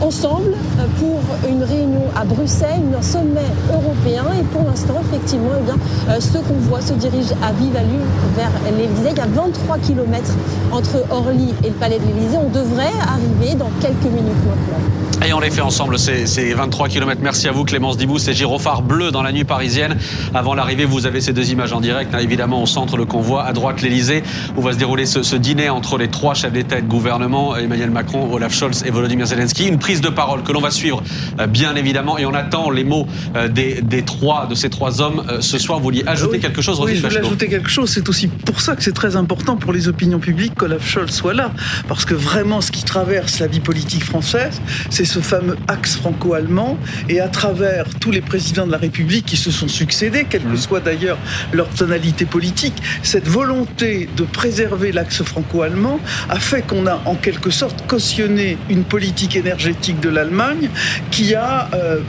ensemble 0.00 0.52
euh, 0.78 0.86
pour 0.98 1.48
une 1.48 1.62
réunion 1.62 2.04
à 2.16 2.24
Bruxelles, 2.24 2.82
un 2.96 3.02
sommet 3.02 3.48
européen. 3.72 4.24
Et 4.38 4.42
pour 4.44 4.62
l'instant, 4.64 4.94
effectivement, 5.00 5.50
eh 5.58 5.64
bien, 5.64 5.76
euh, 6.08 6.20
ce 6.20 6.38
qu'on 6.38 6.58
voit 6.68 6.80
se 6.80 6.92
dirige 6.94 7.32
à 7.42 7.52
vive 7.52 7.76
allure 7.76 8.06
vers 8.36 8.50
l'Elysée. 8.64 9.10
Il 9.12 9.18
y 9.18 9.20
a 9.20 9.26
23 9.26 9.78
km 9.78 10.24
entre 10.72 11.04
Orly 11.10 11.54
et 11.64 11.68
le 11.68 11.74
palais 11.74 11.98
de 11.98 12.04
l'Elysée. 12.04 12.38
On 12.38 12.50
devrait 12.50 12.92
arriver 13.06 13.54
dans 13.54 13.70
quelques 13.80 14.12
minutes 14.12 14.44
maintenant. 14.46 15.07
Et 15.26 15.32
on 15.32 15.40
les 15.40 15.50
fait 15.50 15.60
ensemble, 15.60 15.98
ces, 15.98 16.54
23 16.54 16.88
km. 16.88 17.20
Merci 17.22 17.48
à 17.48 17.52
vous, 17.52 17.64
Clémence 17.64 17.96
Dibou. 17.96 18.18
C'est 18.18 18.34
gyrophare 18.34 18.82
bleu 18.82 19.10
dans 19.10 19.22
la 19.22 19.32
nuit 19.32 19.44
parisienne. 19.44 19.96
Avant 20.32 20.54
l'arrivée, 20.54 20.84
vous 20.84 21.06
avez 21.06 21.20
ces 21.20 21.32
deux 21.32 21.50
images 21.50 21.72
en 21.72 21.80
direct. 21.80 22.14
Hein. 22.14 22.18
évidemment, 22.18 22.62
au 22.62 22.66
centre, 22.66 22.96
le 22.96 23.04
convoi. 23.04 23.44
À 23.44 23.52
droite, 23.52 23.82
l'Elysée, 23.82 24.22
où 24.56 24.62
va 24.62 24.72
se 24.72 24.78
dérouler 24.78 25.06
ce, 25.06 25.34
dîner 25.34 25.70
entre 25.70 25.98
les 25.98 26.08
trois 26.08 26.34
chefs 26.34 26.52
d'État 26.52 26.78
et 26.78 26.82
de 26.82 26.86
gouvernement, 26.86 27.56
Emmanuel 27.56 27.90
Macron, 27.90 28.32
Olaf 28.32 28.54
Scholz 28.54 28.84
et 28.86 28.90
Volodymyr 28.90 29.26
Zelensky 29.26 29.72
prise 29.76 30.00
de 30.00 30.08
parole 30.08 30.44
que 30.44 30.52
l'on 30.52 30.60
va 30.60 30.70
suivre, 30.70 31.02
euh, 31.40 31.46
bien 31.46 31.74
évidemment, 31.74 32.16
et 32.16 32.24
on 32.24 32.34
attend 32.34 32.70
les 32.70 32.84
mots 32.84 33.06
euh, 33.36 33.48
des, 33.48 33.82
des 33.82 34.02
trois, 34.02 34.46
de 34.46 34.54
ces 34.54 34.70
trois 34.70 35.00
hommes 35.00 35.24
euh, 35.28 35.40
ce 35.40 35.58
soir. 35.58 35.78
Vous 35.78 35.84
vouliez 35.84 36.04
ajouter 36.06 36.38
quelque 36.38 36.62
chose, 36.62 36.80
Oui, 36.80 36.94
je 36.94 37.02
voulais 37.02 37.18
ajouter 37.18 37.48
quelque 37.48 37.70
chose. 37.70 37.90
C'est 37.90 38.08
aussi 38.08 38.28
pour 38.28 38.60
ça 38.60 38.76
que 38.76 38.84
c'est 38.84 38.92
très 38.92 39.16
important 39.16 39.56
pour 39.56 39.72
les 39.72 39.88
opinions 39.88 40.20
publiques 40.20 40.54
qu'Olaf 40.54 40.86
Scholz 40.86 41.10
soit 41.10 41.34
là. 41.34 41.50
Parce 41.88 42.04
que 42.04 42.14
vraiment, 42.14 42.60
ce 42.60 42.70
qui 42.70 42.84
traverse 42.84 43.40
la 43.40 43.48
vie 43.48 43.60
politique 43.60 44.04
française, 44.04 44.60
c'est 44.90 45.07
ce 45.08 45.20
fameux 45.20 45.56
axe 45.66 45.96
franco-allemand. 45.96 46.78
Et 47.08 47.20
à 47.20 47.28
travers 47.28 47.86
tous 48.00 48.10
les 48.10 48.20
présidents 48.20 48.66
de 48.66 48.72
la 48.72 48.78
République 48.78 49.26
qui 49.26 49.36
se 49.36 49.50
sont 49.50 49.68
succédés, 49.68 50.26
quelle 50.28 50.42
que 50.42 50.48
mmh. 50.48 50.56
soit 50.56 50.80
d'ailleurs 50.80 51.18
leur 51.52 51.68
tonalité 51.68 52.26
politique, 52.26 52.74
cette 53.02 53.26
volonté 53.26 54.08
de 54.16 54.24
préserver 54.24 54.92
l'axe 54.92 55.22
franco-allemand 55.22 56.00
a 56.28 56.38
fait 56.38 56.62
qu'on 56.62 56.86
a 56.86 57.00
en 57.06 57.14
quelque 57.14 57.50
sorte 57.50 57.86
cautionné 57.86 58.58
une 58.68 58.84
politique 58.84 59.34
énergétique 59.36 60.00
de 60.00 60.08
l'Allemagne 60.08 60.68
qui 61.10 61.34
a 61.34 61.70
euh, 61.74 62.00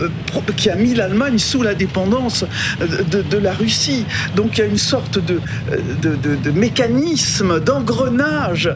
qui 0.56 0.70
a 0.70 0.76
mis 0.76 0.94
l'Allemagne 0.94 1.40
sous 1.40 1.62
la 1.62 1.74
dépendance 1.74 2.46
de, 2.80 3.38
la 3.38 3.54
Russie. 3.54 4.06
Donc 4.36 4.58
il 4.58 4.60
y 4.60 4.64
a 4.64 4.68
une 4.68 4.78
sorte 4.78 5.20
de 5.20 5.40
de, 6.02 6.52
mécanisme 6.52 7.60
d'engrenage 7.60 8.70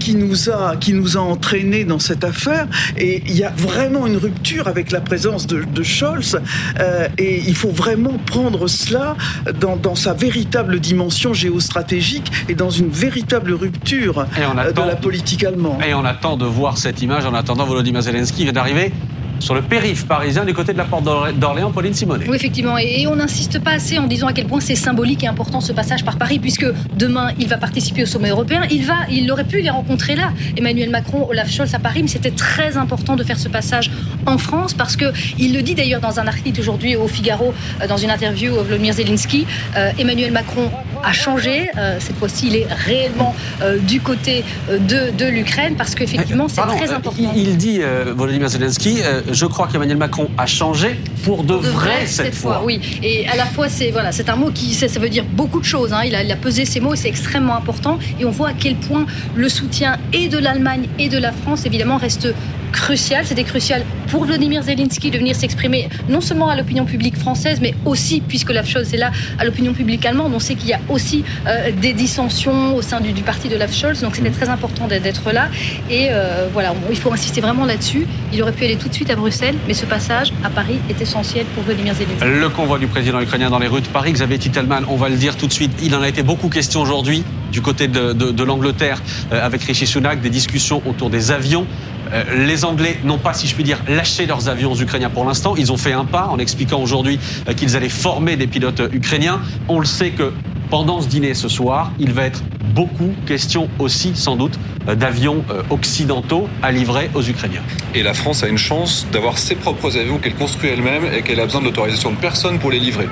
qui 0.00 0.14
nous 0.14 0.50
a 0.50 0.76
qui 0.76 0.92
nous 0.92 1.16
a 1.16 1.20
entraîné 1.20 1.84
dans 1.84 1.98
cette 1.98 2.24
affaire 2.24 2.66
et 2.96 3.22
il 3.26 3.36
y 3.36 3.44
a 3.44 3.52
vraiment 3.68 4.06
une 4.06 4.16
rupture 4.16 4.66
avec 4.66 4.90
la 4.90 5.00
présence 5.00 5.46
de, 5.46 5.82
Scholz 5.82 6.40
euh, 6.80 7.08
et 7.18 7.42
il 7.46 7.54
faut 7.54 7.70
vraiment 7.70 8.18
prendre 8.26 8.66
cela 8.66 9.16
dans, 9.60 9.76
dans, 9.76 9.94
sa 9.94 10.14
véritable 10.14 10.80
dimension 10.80 11.34
géostratégique 11.34 12.30
et 12.48 12.54
dans 12.54 12.70
une 12.70 12.88
véritable 12.88 13.52
rupture 13.52 14.26
de 14.36 14.86
la 14.86 14.96
politique 14.96 15.44
allemande. 15.44 15.80
Et 15.86 15.94
on 15.94 16.04
attend 16.04 16.36
de 16.36 16.46
voir 16.46 16.78
cette 16.78 17.02
image 17.02 17.26
en 17.26 17.34
attendant 17.34 17.64
Volodymyr 17.64 18.02
Zelensky 18.02 18.38
qui 18.38 18.44
vient 18.44 18.52
d'arriver 18.52 18.92
sur 19.38 19.54
le 19.54 19.62
périph' 19.62 20.06
parisien 20.06 20.44
du 20.44 20.54
côté 20.54 20.72
de 20.72 20.78
la 20.78 20.84
porte 20.84 21.04
d'Orléans, 21.04 21.70
Pauline 21.70 21.94
Simonet. 21.94 22.26
Oui, 22.28 22.36
effectivement. 22.36 22.76
Et 22.78 23.06
on 23.06 23.16
n'insiste 23.16 23.58
pas 23.60 23.72
assez 23.72 23.98
en 23.98 24.06
disant 24.06 24.26
à 24.26 24.32
quel 24.32 24.46
point 24.46 24.60
c'est 24.60 24.74
symbolique 24.74 25.24
et 25.24 25.26
important 25.26 25.60
ce 25.60 25.72
passage 25.72 26.04
par 26.04 26.16
Paris, 26.18 26.38
puisque 26.38 26.66
demain, 26.96 27.32
il 27.38 27.48
va 27.48 27.56
participer 27.56 28.02
au 28.02 28.06
sommet 28.06 28.30
européen. 28.30 28.62
Il, 28.70 28.84
va, 28.84 28.96
il 29.10 29.30
aurait 29.30 29.44
pu 29.44 29.60
les 29.60 29.70
rencontrer 29.70 30.16
là, 30.16 30.32
Emmanuel 30.56 30.90
Macron, 30.90 31.26
Olaf 31.28 31.50
Scholz 31.50 31.74
à 31.74 31.78
Paris, 31.78 32.02
mais 32.02 32.08
c'était 32.08 32.30
très 32.30 32.76
important 32.76 33.16
de 33.16 33.24
faire 33.24 33.38
ce 33.38 33.48
passage 33.48 33.90
en 34.26 34.38
France, 34.38 34.74
parce 34.74 34.96
qu'il 34.96 35.54
le 35.54 35.62
dit 35.62 35.74
d'ailleurs 35.74 36.00
dans 36.00 36.20
un 36.20 36.26
article 36.26 36.60
aujourd'hui 36.60 36.96
au 36.96 37.06
Figaro, 37.08 37.54
euh, 37.80 37.86
dans 37.86 37.96
une 37.96 38.10
interview 38.10 38.54
au 38.54 38.62
Vladimir 38.62 38.94
Zelensky, 38.94 39.46
euh, 39.76 39.90
Emmanuel 39.98 40.32
Macron 40.32 40.70
a 41.02 41.12
changé. 41.12 41.70
Euh, 41.76 41.96
cette 42.00 42.16
fois-ci, 42.16 42.48
il 42.48 42.56
est 42.56 42.66
réellement 42.70 43.34
du 43.82 44.00
côté 44.00 44.44
de, 44.70 45.16
de 45.16 45.24
l'Ukraine, 45.26 45.74
parce 45.76 45.94
qu'effectivement, 45.94 46.48
c'est 46.48 46.60
très 46.60 46.92
important. 46.92 47.32
Il 47.34 47.56
dit, 47.56 47.80
Volodymyr 48.16 48.48
Zelensky, 48.48 48.98
je 49.30 49.46
crois 49.46 49.68
qu'Emmanuel 49.68 49.96
Macron 49.96 50.28
a 50.36 50.46
changé 50.46 50.98
pour 51.24 51.44
de, 51.44 51.54
vrai, 51.54 52.06
cette, 52.06 52.34
fois. 52.34 52.62
Oui, 52.64 52.80
et 53.02 53.26
à 53.28 53.36
la 53.36 53.44
fois, 53.44 53.68
c'est 53.68 53.90
voilà, 53.90 54.12
c'est 54.12 54.28
un 54.28 54.36
mot 54.36 54.50
qui 54.50 54.74
ça, 54.74 54.86
veut 54.98 55.08
dire 55.08 55.24
beaucoup 55.24 55.60
de 55.60 55.64
choses. 55.64 55.92
Hein. 55.92 56.02
Il, 56.04 56.14
a, 56.14 56.22
il 56.22 56.30
a 56.32 56.36
pesé 56.36 56.64
ces 56.64 56.80
mots 56.80 56.94
et 56.94 56.96
c'est 56.96 57.08
extrêmement 57.08 57.56
important. 57.56 57.98
Et 58.18 58.24
on 58.24 58.30
voit 58.30 58.48
à 58.48 58.52
quel 58.52 58.76
point 58.76 59.06
le 59.34 59.48
soutien 59.48 59.98
et 60.12 60.28
de 60.28 60.38
l'Allemagne 60.38 60.88
et 60.98 61.08
de 61.08 61.18
la 61.18 61.32
France, 61.32 61.66
évidemment, 61.66 61.96
reste 61.96 62.34
crucial. 62.72 63.26
C'était 63.26 63.44
crucial 63.44 63.84
pour 64.08 64.24
Vladimir 64.24 64.62
Zelensky 64.62 65.10
de 65.10 65.18
venir 65.18 65.36
s'exprimer 65.36 65.88
non 66.08 66.20
seulement 66.20 66.48
à 66.48 66.56
l'opinion 66.56 66.84
publique 66.84 67.16
française, 67.16 67.58
mais 67.60 67.74
aussi, 67.84 68.20
puisque 68.20 68.50
la 68.50 68.62
est 68.62 68.96
là, 68.96 69.10
à 69.38 69.44
l'opinion 69.44 69.72
publique 69.72 70.04
allemande. 70.06 70.32
On 70.34 70.38
sait 70.38 70.54
qu'il 70.54 70.68
y 70.68 70.72
a 70.72 70.80
aussi 70.88 71.24
euh, 71.46 71.70
des 71.72 71.92
dissensions 71.92 72.76
au 72.76 72.82
sein 72.82 73.00
du, 73.00 73.12
parti 73.22 73.48
de 73.48 73.56
Olaf 73.56 73.74
Scholz, 73.74 74.00
donc 74.00 74.16
c'était 74.16 74.30
très 74.30 74.48
important 74.48 74.86
d'être 74.86 75.32
là. 75.32 75.48
Et 75.90 76.08
euh, 76.10 76.48
voilà, 76.52 76.74
il 76.90 76.96
faut 76.96 77.12
insister 77.12 77.40
vraiment 77.40 77.64
là-dessus. 77.64 78.06
Il 78.32 78.42
aurait 78.42 78.52
pu 78.52 78.64
aller 78.64 78.76
tout 78.76 78.88
de 78.88 78.94
suite 78.94 79.10
à 79.10 79.16
Bruxelles, 79.16 79.56
mais 79.66 79.74
ce 79.74 79.86
passage 79.86 80.32
à 80.44 80.50
Paris 80.50 80.78
est 80.88 81.00
essentiel 81.00 81.46
pour 81.54 81.64
Vladimir 81.64 81.94
Zelensky. 81.94 82.24
Le 82.24 82.48
convoi 82.48 82.78
du 82.78 82.86
président 82.86 83.20
ukrainien 83.20 83.50
dans 83.50 83.58
les 83.58 83.68
rues 83.68 83.80
de 83.80 83.88
Paris, 83.88 84.12
Xavier 84.12 84.38
Titelman, 84.38 84.84
on 84.88 84.96
va 84.96 85.08
le 85.08 85.16
dire 85.16 85.36
tout 85.36 85.46
de 85.46 85.52
suite, 85.52 85.72
il 85.82 85.94
en 85.94 86.02
a 86.02 86.08
été 86.08 86.22
beaucoup 86.22 86.48
question 86.48 86.80
aujourd'hui 86.80 87.24
du 87.52 87.62
côté 87.62 87.88
de, 87.88 88.42
l'Angleterre 88.42 89.02
euh, 89.32 89.44
avec 89.44 89.62
Rishi 89.62 89.86
Sunak, 89.86 90.20
des 90.20 90.30
discussions 90.30 90.82
autour 90.86 91.10
des 91.10 91.30
avions. 91.30 91.66
Euh, 92.12 92.46
les 92.46 92.64
Anglais 92.64 92.98
n'ont 93.04 93.18
pas, 93.18 93.34
si 93.34 93.46
je 93.46 93.54
puis 93.54 93.64
dire, 93.64 93.82
lâché 93.88 94.26
leurs 94.26 94.48
avions 94.48 94.74
Ukrainiens 94.74 95.10
pour 95.10 95.24
l'instant. 95.24 95.54
Ils 95.56 95.72
ont 95.72 95.76
fait 95.76 95.92
un 95.92 96.04
pas 96.04 96.28
en 96.28 96.38
expliquant 96.38 96.80
aujourd'hui 96.80 97.18
euh, 97.48 97.52
qu'ils 97.52 97.76
allaient 97.76 97.88
former 97.88 98.36
des 98.36 98.46
pilotes 98.46 98.82
ukrainiens. 98.92 99.40
On 99.68 99.80
le 99.80 99.86
sait 99.86 100.10
que 100.10 100.32
pendant 100.70 101.00
ce 101.00 101.08
dîner 101.08 101.34
ce 101.34 101.48
soir, 101.48 101.92
il 101.98 102.12
va 102.12 102.24
être 102.24 102.42
beaucoup 102.74 103.12
question 103.26 103.68
aussi, 103.78 104.12
sans 104.14 104.36
doute, 104.36 104.58
d'avions 104.94 105.44
euh, 105.50 105.62
occidentaux 105.70 106.48
à 106.62 106.72
livrer 106.72 107.10
aux 107.14 107.22
Ukrainiens. 107.22 107.62
Et 107.94 108.02
la 108.02 108.14
France 108.14 108.42
a 108.42 108.48
une 108.48 108.58
chance 108.58 109.06
d'avoir 109.12 109.38
ses 109.38 109.54
propres 109.54 109.96
avions 109.96 110.18
qu'elle 110.18 110.34
construit 110.34 110.70
elle-même 110.70 111.04
et 111.16 111.22
qu'elle 111.22 111.40
a 111.40 111.44
besoin 111.44 111.60
de 111.60 111.66
l'autorisation 111.66 112.10
de 112.10 112.16
personne 112.16 112.58
pour 112.58 112.70
les 112.70 112.78
livrer. 112.78 113.06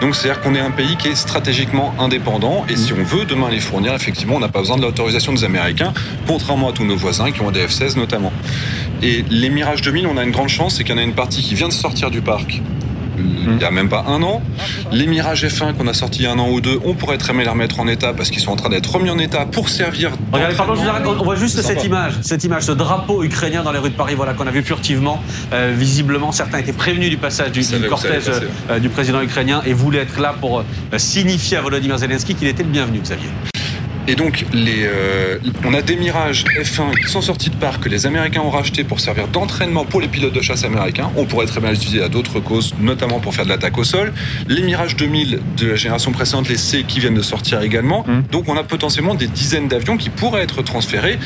Donc 0.00 0.14
c'est-à-dire 0.14 0.40
qu'on 0.40 0.54
est 0.54 0.60
un 0.60 0.70
pays 0.70 0.96
qui 0.96 1.08
est 1.08 1.14
stratégiquement 1.14 1.94
indépendant 1.98 2.64
et 2.68 2.76
si 2.76 2.92
on 2.92 3.02
veut 3.02 3.24
demain 3.24 3.50
les 3.50 3.60
fournir, 3.60 3.94
effectivement, 3.94 4.36
on 4.36 4.40
n'a 4.40 4.48
pas 4.48 4.60
besoin 4.60 4.76
de 4.76 4.82
l'autorisation 4.82 5.32
des 5.32 5.44
Américains, 5.44 5.92
contrairement 6.26 6.70
à 6.70 6.72
tous 6.72 6.84
nos 6.84 6.96
voisins 6.96 7.30
qui 7.32 7.42
ont 7.42 7.50
des 7.50 7.66
F-16 7.66 7.96
notamment. 7.96 8.32
Et 9.02 9.24
les 9.30 9.50
Mirage 9.50 9.82
2000, 9.82 10.06
on 10.06 10.16
a 10.16 10.24
une 10.24 10.30
grande 10.30 10.48
chance, 10.48 10.76
c'est 10.76 10.84
qu'il 10.84 10.94
y 10.94 10.98
en 10.98 11.00
a 11.00 11.04
une 11.04 11.14
partie 11.14 11.42
qui 11.42 11.54
vient 11.54 11.68
de 11.68 11.72
sortir 11.72 12.10
du 12.10 12.20
parc 12.20 12.60
il 13.20 13.56
n'y 13.56 13.64
a 13.64 13.70
même 13.70 13.88
pas 13.88 14.04
un 14.06 14.22
an. 14.22 14.42
Les 14.92 15.06
Mirage 15.06 15.44
F1 15.44 15.74
qu'on 15.74 15.86
a 15.86 15.94
sortis 15.94 16.26
un 16.26 16.38
an 16.38 16.48
ou 16.50 16.60
deux, 16.60 16.78
on 16.84 16.94
pourrait 16.94 17.18
très 17.18 17.32
bien 17.32 17.42
les 17.42 17.48
remettre 17.48 17.80
en 17.80 17.88
état 17.88 18.12
parce 18.12 18.30
qu'ils 18.30 18.42
sont 18.42 18.52
en 18.52 18.56
train 18.56 18.68
d'être 18.68 18.92
remis 18.92 19.10
en 19.10 19.18
état 19.18 19.46
pour 19.46 19.68
servir. 19.68 20.12
Regardez, 20.32 20.56
pardon, 20.56 20.74
je 20.74 20.80
vous 20.82 20.88
arrête, 20.88 21.06
on 21.06 21.24
voit 21.24 21.36
juste 21.36 21.60
cette 21.62 21.84
image, 21.84 22.14
cette 22.22 22.44
image, 22.44 22.64
ce 22.64 22.72
drapeau 22.72 23.22
ukrainien 23.22 23.62
dans 23.62 23.72
les 23.72 23.78
rues 23.78 23.90
de 23.90 23.96
Paris, 23.96 24.14
voilà 24.14 24.34
qu'on 24.34 24.46
a 24.46 24.50
vu 24.50 24.62
furtivement. 24.62 25.22
Euh, 25.52 25.74
visiblement, 25.76 26.32
certains 26.32 26.58
étaient 26.58 26.72
prévenus 26.72 27.10
du 27.10 27.16
passage 27.16 27.52
du, 27.52 27.62
cortège 27.88 28.24
euh, 28.70 28.78
du 28.78 28.88
président 28.88 29.20
ukrainien 29.20 29.62
et 29.66 29.72
voulaient 29.72 30.00
être 30.00 30.20
là 30.20 30.34
pour 30.38 30.60
euh, 30.60 30.98
signifier 30.98 31.56
à 31.56 31.62
Volodymyr 31.62 31.98
Zelensky 31.98 32.34
qu'il 32.34 32.48
était 32.48 32.62
le 32.62 32.68
bienvenu, 32.68 33.00
Xavier. 33.00 33.28
Et 34.10 34.16
donc, 34.16 34.44
les, 34.52 34.82
euh, 34.82 35.38
on 35.64 35.72
a 35.72 35.82
des 35.82 35.94
Mirages 35.94 36.44
F1 36.60 37.00
qui 37.00 37.08
sont 37.08 37.22
sortis 37.22 37.48
de 37.48 37.54
parc 37.54 37.84
que 37.84 37.88
les 37.88 38.06
Américains 38.06 38.40
ont 38.40 38.50
rachetés 38.50 38.82
pour 38.82 38.98
servir 38.98 39.28
d'entraînement 39.28 39.84
pour 39.84 40.00
les 40.00 40.08
pilotes 40.08 40.32
de 40.32 40.40
chasse 40.40 40.64
américains. 40.64 41.12
On 41.14 41.26
pourrait 41.26 41.46
très 41.46 41.60
bien 41.60 41.70
les 41.70 41.76
utiliser 41.76 42.02
à 42.02 42.08
d'autres 42.08 42.40
causes, 42.40 42.74
notamment 42.80 43.20
pour 43.20 43.36
faire 43.36 43.44
de 43.44 43.50
l'attaque 43.50 43.78
au 43.78 43.84
sol. 43.84 44.12
Les 44.48 44.62
Mirage 44.62 44.96
2000 44.96 45.38
de 45.56 45.66
la 45.68 45.76
génération 45.76 46.10
précédente, 46.10 46.48
les 46.48 46.56
C, 46.56 46.82
qui 46.88 46.98
viennent 46.98 47.14
de 47.14 47.22
sortir 47.22 47.62
également. 47.62 48.04
Mmh. 48.04 48.22
Donc, 48.32 48.48
on 48.48 48.56
a 48.56 48.64
potentiellement 48.64 49.14
des 49.14 49.28
dizaines 49.28 49.68
d'avions 49.68 49.96
qui 49.96 50.10
pourraient 50.10 50.42
être 50.42 50.62
transférés 50.62 51.16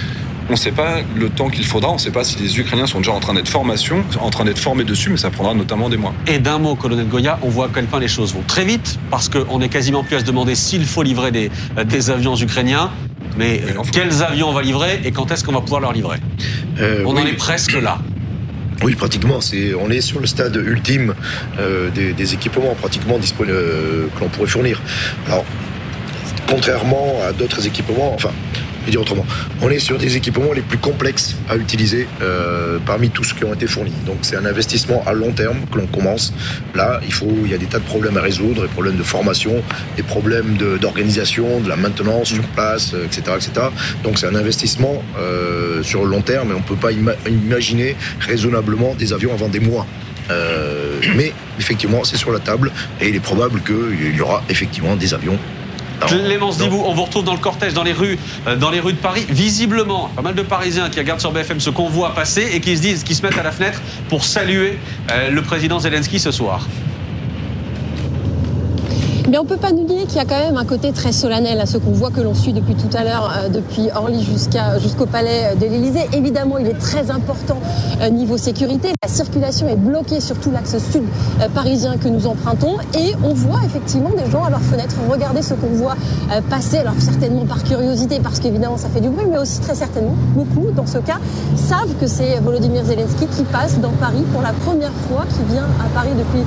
on 0.49 0.53
ne 0.53 0.57
sait 0.57 0.73
pas 0.73 0.97
le 1.17 1.31
temps 1.31 1.49
qu'il 1.49 1.65
faudra, 1.65 1.91
on 1.91 1.95
ne 1.95 1.99
sait 1.99 2.11
pas 2.11 2.25
si 2.25 2.39
les 2.39 2.59
Ukrainiens 2.59 2.87
sont 2.87 2.99
déjà 2.99 3.13
en 3.13 3.21
train 3.21 3.35
d'être 3.35 3.49
formation, 3.49 4.05
en 4.21 4.31
train 4.31 4.45
d'être 4.45 4.59
formés 4.59 4.85
dessus, 4.85 5.11
mais 5.11 5.17
ça 5.17 5.31
prendra 5.31 5.55
notamment 5.55 5.89
des 5.89 5.97
mois. 5.97 6.13
Et 6.27 6.39
d'un 6.39 6.59
mot, 6.59 6.75
colonel 6.75 7.07
Goya, 7.09 7.39
on 7.43 7.49
voit 7.49 7.67
à 7.67 7.71
quel 7.73 7.87
point 7.87 8.01
les 8.01 8.09
choses 8.09 8.35
vont 8.35 8.45
très 8.47 8.65
vite, 8.65 8.99
parce 9.11 9.29
qu'on 9.29 9.61
est 9.61 9.69
quasiment 9.69 10.05
plus 10.05 10.17
à 10.17 10.21
se 10.21 10.25
demander 10.25 10.55
s'il 10.55 10.85
faut 10.85 11.03
livrer 11.03 11.31
des, 11.31 11.51
des 11.87 12.11
avions 12.11 12.37
ukrainiens. 12.37 12.91
Mais 13.37 13.63
quels 13.93 14.23
avions 14.23 14.51
on 14.51 14.53
va 14.53 14.63
livrer 14.63 15.01
et 15.05 15.11
quand 15.11 15.31
est-ce 15.33 15.43
qu'on 15.43 15.53
va 15.53 15.61
pouvoir 15.61 15.81
leur 15.81 15.93
livrer? 15.93 16.19
Euh, 16.81 17.03
On 17.07 17.17
en 17.17 17.27
est 17.27 17.33
presque 17.33 17.73
là. 17.73 17.99
Oui, 18.83 18.95
pratiquement. 18.95 19.41
C'est, 19.41 19.75
on 19.75 19.91
est 19.91 20.01
sur 20.01 20.21
le 20.21 20.27
stade 20.27 20.55
ultime 20.57 21.15
euh, 21.59 21.91
des, 21.91 22.35
équipements 22.35 22.75
pratiquement 22.79 23.19
disponibles 23.19 23.57
euh, 23.57 24.07
que 24.15 24.21
l'on 24.21 24.29
pourrait 24.29 24.49
fournir. 24.49 24.81
Alors, 25.27 25.45
contrairement 26.49 27.17
à 27.27 27.33
d'autres 27.33 27.67
équipements, 27.67 28.13
enfin, 28.15 28.31
on 29.61 29.71
est 29.71 29.79
sur 29.79 29.99
des 29.99 30.17
équipements 30.17 30.53
les 30.53 30.63
plus 30.63 30.79
complexes 30.79 31.37
à 31.49 31.57
utiliser 31.57 32.07
euh, 32.23 32.79
parmi 32.85 33.11
tous 33.11 33.25
ceux 33.25 33.37
qui 33.37 33.45
ont 33.45 33.55
été 33.55 33.67
fournis. 33.67 33.93
Donc 34.07 34.19
c'est 34.23 34.37
un 34.37 34.45
investissement 34.45 35.03
à 35.07 35.13
long 35.13 35.33
terme 35.33 35.59
que 35.73 35.79
l'on 35.79 35.87
commence. 35.87 36.33
Là, 36.75 37.01
il 37.05 37.13
faut, 37.13 37.33
il 37.45 37.51
y 37.51 37.55
a 37.55 37.59
des 37.59 37.67
tas 37.67 37.79
de 37.79 37.85
problèmes 37.85 38.17
à 38.17 38.21
résoudre, 38.21 38.63
des 38.63 38.69
problèmes 38.69 38.97
de 38.97 39.03
formation, 39.03 39.63
des 39.97 40.03
problèmes 40.03 40.57
d'organisation, 40.81 41.61
de, 41.61 41.69
la 41.69 41.77
maintenance 41.77 42.29
sur 42.29 42.43
place, 42.49 42.95
etc., 43.05 43.23
euh, 43.29 43.37
etc. 43.37 43.51
Donc 44.03 44.19
c'est 44.19 44.27
un 44.27 44.35
investissement 44.35 45.03
euh, 45.19 45.83
sur 45.83 46.05
le 46.05 46.11
long 46.11 46.23
terme 46.23 46.51
et 46.51 46.55
on 46.55 46.59
ne 46.59 46.65
peut 46.65 46.77
pas 46.77 46.93
imaginer 46.93 47.97
raisonnablement 48.21 48.95
des 48.95 49.13
avions 49.13 49.33
avant 49.33 49.49
des 49.49 49.61
mois. 49.61 49.87
mais 51.17 51.33
effectivement, 51.59 52.03
c'est 52.05 52.17
sur 52.17 52.33
la 52.33 52.39
table 52.39 52.73
et 53.01 53.09
il 53.09 53.15
est 53.15 53.21
probable 53.21 53.61
qu'il 53.61 54.17
y 54.17 54.21
aura 54.21 54.43
effectivement 54.49 54.97
des 54.97 55.13
avions 55.13 55.39
Clémence 56.01 56.59
Dibou, 56.59 56.83
on 56.85 56.95
vous 56.95 57.05
retrouve 57.05 57.25
dans 57.25 57.33
le 57.33 57.39
cortège, 57.39 57.75
dans 57.75 57.83
les 57.83 57.93
rues, 57.93 58.19
euh, 58.47 58.57
dans 58.57 58.71
les 58.71 58.81
rues 58.81 58.93
de 58.93 58.99
Paris. 58.99 59.27
Visiblement, 59.29 60.11
pas 60.15 60.23
mal 60.23 60.35
de 60.35 60.43
Parisiens 60.43 60.91
qui 60.91 60.99
regardent 60.99 61.21
sur 61.21 61.33
BFM 61.33 61.61
ce 61.61 61.71
qu'on 61.71 61.89
voit 61.89 62.15
passer 62.15 62.51
et 62.53 62.61
qui 62.61 62.77
se 62.77 62.83
disent, 62.83 63.05
qui 63.05 63.15
se 63.15 63.23
mettent 63.23 63.39
à 63.39 63.43
la 63.43 63.53
fenêtre 63.53 63.81
pour 64.09 64.25
saluer 64.25 64.79
euh, 65.11 65.31
le 65.31 65.43
président 65.43 65.79
Zelensky 65.79 66.19
ce 66.19 66.31
soir. 66.31 66.67
Mais 69.35 69.41
on 69.41 69.45
peut 69.45 69.57
pas 69.57 69.73
nous 69.73 69.83
dire 69.83 70.07
qu'il 70.07 70.15
y 70.15 70.21
a 70.21 70.25
quand 70.27 70.39
même 70.39 70.57
un 70.57 70.65
côté 70.65 70.93
très 70.93 71.11
solennel 71.11 71.61
à 71.61 71.67
ce 71.67 71.77
qu'on 71.77 71.91
voit 71.91 72.13
que 72.13 72.21
l'on 72.21 72.35
suit 72.35 72.53
depuis 72.53 72.77
tout 72.77 72.97
à 72.97 73.03
l'heure, 73.03 73.33
euh, 73.37 73.49
depuis 73.49 73.89
Orly 73.93 74.23
jusqu'à 74.23 74.79
jusqu'au 74.79 75.07
palais 75.07 75.57
de 75.57 75.67
l'Élysée. 75.67 76.07
Évidemment, 76.13 76.57
il 76.59 76.69
est 76.69 76.79
très 76.79 77.11
important 77.11 77.59
euh, 78.01 78.11
niveau 78.11 78.37
sécurité. 78.37 78.91
La 79.03 79.09
circulation 79.09 79.67
est 79.67 79.75
bloquée 79.75 80.21
sur 80.21 80.39
tout 80.39 80.53
l'axe 80.53 80.79
sud 80.79 81.03
euh, 81.41 81.49
parisien 81.53 81.97
que 81.97 82.07
nous 82.07 82.29
empruntons 82.29 82.77
et 82.97 83.13
on 83.25 83.35
voit 83.35 83.59
effectivement 83.67 84.11
des 84.11 84.31
gens 84.31 84.45
à 84.45 84.51
leurs 84.51 84.61
fenêtres 84.61 84.95
regarder 85.11 85.43
ce 85.43 85.55
qu'on 85.55 85.75
voit 85.75 85.97
passer. 86.49 86.79
Alors 86.79 86.95
certainement 87.01 87.45
par 87.45 87.65
curiosité, 87.65 88.21
parce 88.23 88.39
qu'évidemment 88.39 88.77
ça 88.77 88.89
fait 88.89 89.01
du 89.01 89.09
bruit, 89.09 89.27
mais 89.29 89.39
aussi 89.39 89.59
très 89.59 89.75
certainement 89.75 90.15
beaucoup 90.37 90.71
dans 90.71 90.87
ce 90.87 90.99
cas 90.99 91.19
savent 91.57 91.95
que 92.01 92.07
c'est 92.07 92.39
Volodymyr 92.39 92.85
Zelensky 92.85 93.27
qui 93.27 93.43
passe 93.43 93.81
dans 93.81 93.91
Paris 93.99 94.23
pour 94.33 94.43
la 94.43 94.53
première 94.53 94.93
fois, 95.09 95.25
qui 95.29 95.53
vient 95.53 95.67
à 95.85 95.89
Paris 95.93 96.15
depuis 96.17 96.45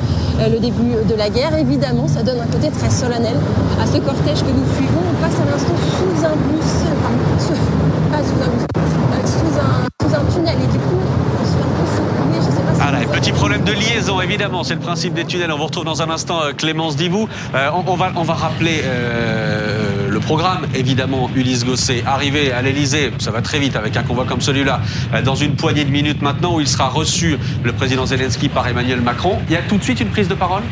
le 0.49 0.59
début 0.59 1.03
de 1.05 1.15
la 1.15 1.29
guerre. 1.29 1.57
Évidemment, 1.57 2.07
ça 2.07 2.23
donne 2.23 2.39
un 2.39 2.45
côté 2.45 2.69
très 2.77 2.89
solennel 2.89 3.35
à 3.81 3.85
ce 3.85 3.97
cortège 3.97 4.41
que 4.41 4.51
nous 4.51 4.65
suivons. 4.75 5.01
On 5.09 5.21
passe 5.21 5.39
à 5.41 5.45
l'instant 5.49 5.75
sous 5.97 6.25
un 6.25 6.35
bus, 6.35 6.71
enfin, 6.93 7.13
sous, 7.39 8.11
pas 8.11 8.23
sous 8.23 8.41
un 8.43 8.51
bus, 8.53 8.65
euh, 8.77 9.25
sous, 9.25 9.59
un, 9.59 10.07
sous 10.07 10.15
un 10.15 10.33
tunnel 10.33 10.55
et 10.63 10.71
du 10.71 10.77
coup, 10.79 10.99
on 11.41 11.45
se 11.45 11.51
fait 11.51 11.63
un 11.63 11.73
peu 11.77 11.85
secouer, 11.95 12.37
je 12.37 12.55
sais 12.55 12.61
pas 12.61 12.73
si 12.73 12.81
ah 12.81 12.91
là, 12.91 12.99
petit 13.11 13.31
problème 13.31 13.63
de 13.63 13.71
liaison, 13.71 14.21
évidemment, 14.21 14.63
c'est 14.63 14.75
le 14.75 14.79
principe 14.79 15.13
des 15.13 15.25
tunnels. 15.25 15.51
On 15.51 15.57
vous 15.57 15.65
retrouve 15.65 15.85
dans 15.85 16.01
un 16.01 16.09
instant 16.09 16.41
euh, 16.41 16.51
Clémence 16.53 16.95
Divou. 16.95 17.27
Euh, 17.55 17.69
on, 17.73 17.91
on, 17.91 17.95
va, 17.95 18.11
on 18.15 18.23
va 18.23 18.35
rappeler 18.35 18.81
euh, 18.83 20.07
le 20.09 20.19
programme, 20.19 20.67
évidemment, 20.75 21.29
Ulysse 21.35 21.65
Gosset, 21.65 22.03
arrivé 22.05 22.51
à 22.51 22.61
l'Elysée, 22.61 23.11
ça 23.19 23.31
va 23.31 23.41
très 23.41 23.59
vite 23.59 23.75
avec 23.75 23.97
un 23.97 24.03
convoi 24.03 24.25
comme 24.25 24.41
celui-là, 24.41 24.81
dans 25.23 25.35
une 25.35 25.55
poignée 25.55 25.85
de 25.85 25.91
minutes 25.91 26.21
maintenant, 26.21 26.55
où 26.55 26.59
il 26.59 26.67
sera 26.67 26.89
reçu, 26.89 27.37
le 27.63 27.73
président 27.73 28.05
Zelensky, 28.05 28.49
par 28.49 28.67
Emmanuel 28.67 29.01
Macron. 29.01 29.37
Il 29.47 29.53
y 29.53 29.57
a 29.57 29.61
tout 29.61 29.77
de 29.77 29.83
suite 29.83 29.99
une 29.99 30.09
prise 30.09 30.27
de 30.27 30.33
parole? 30.33 30.63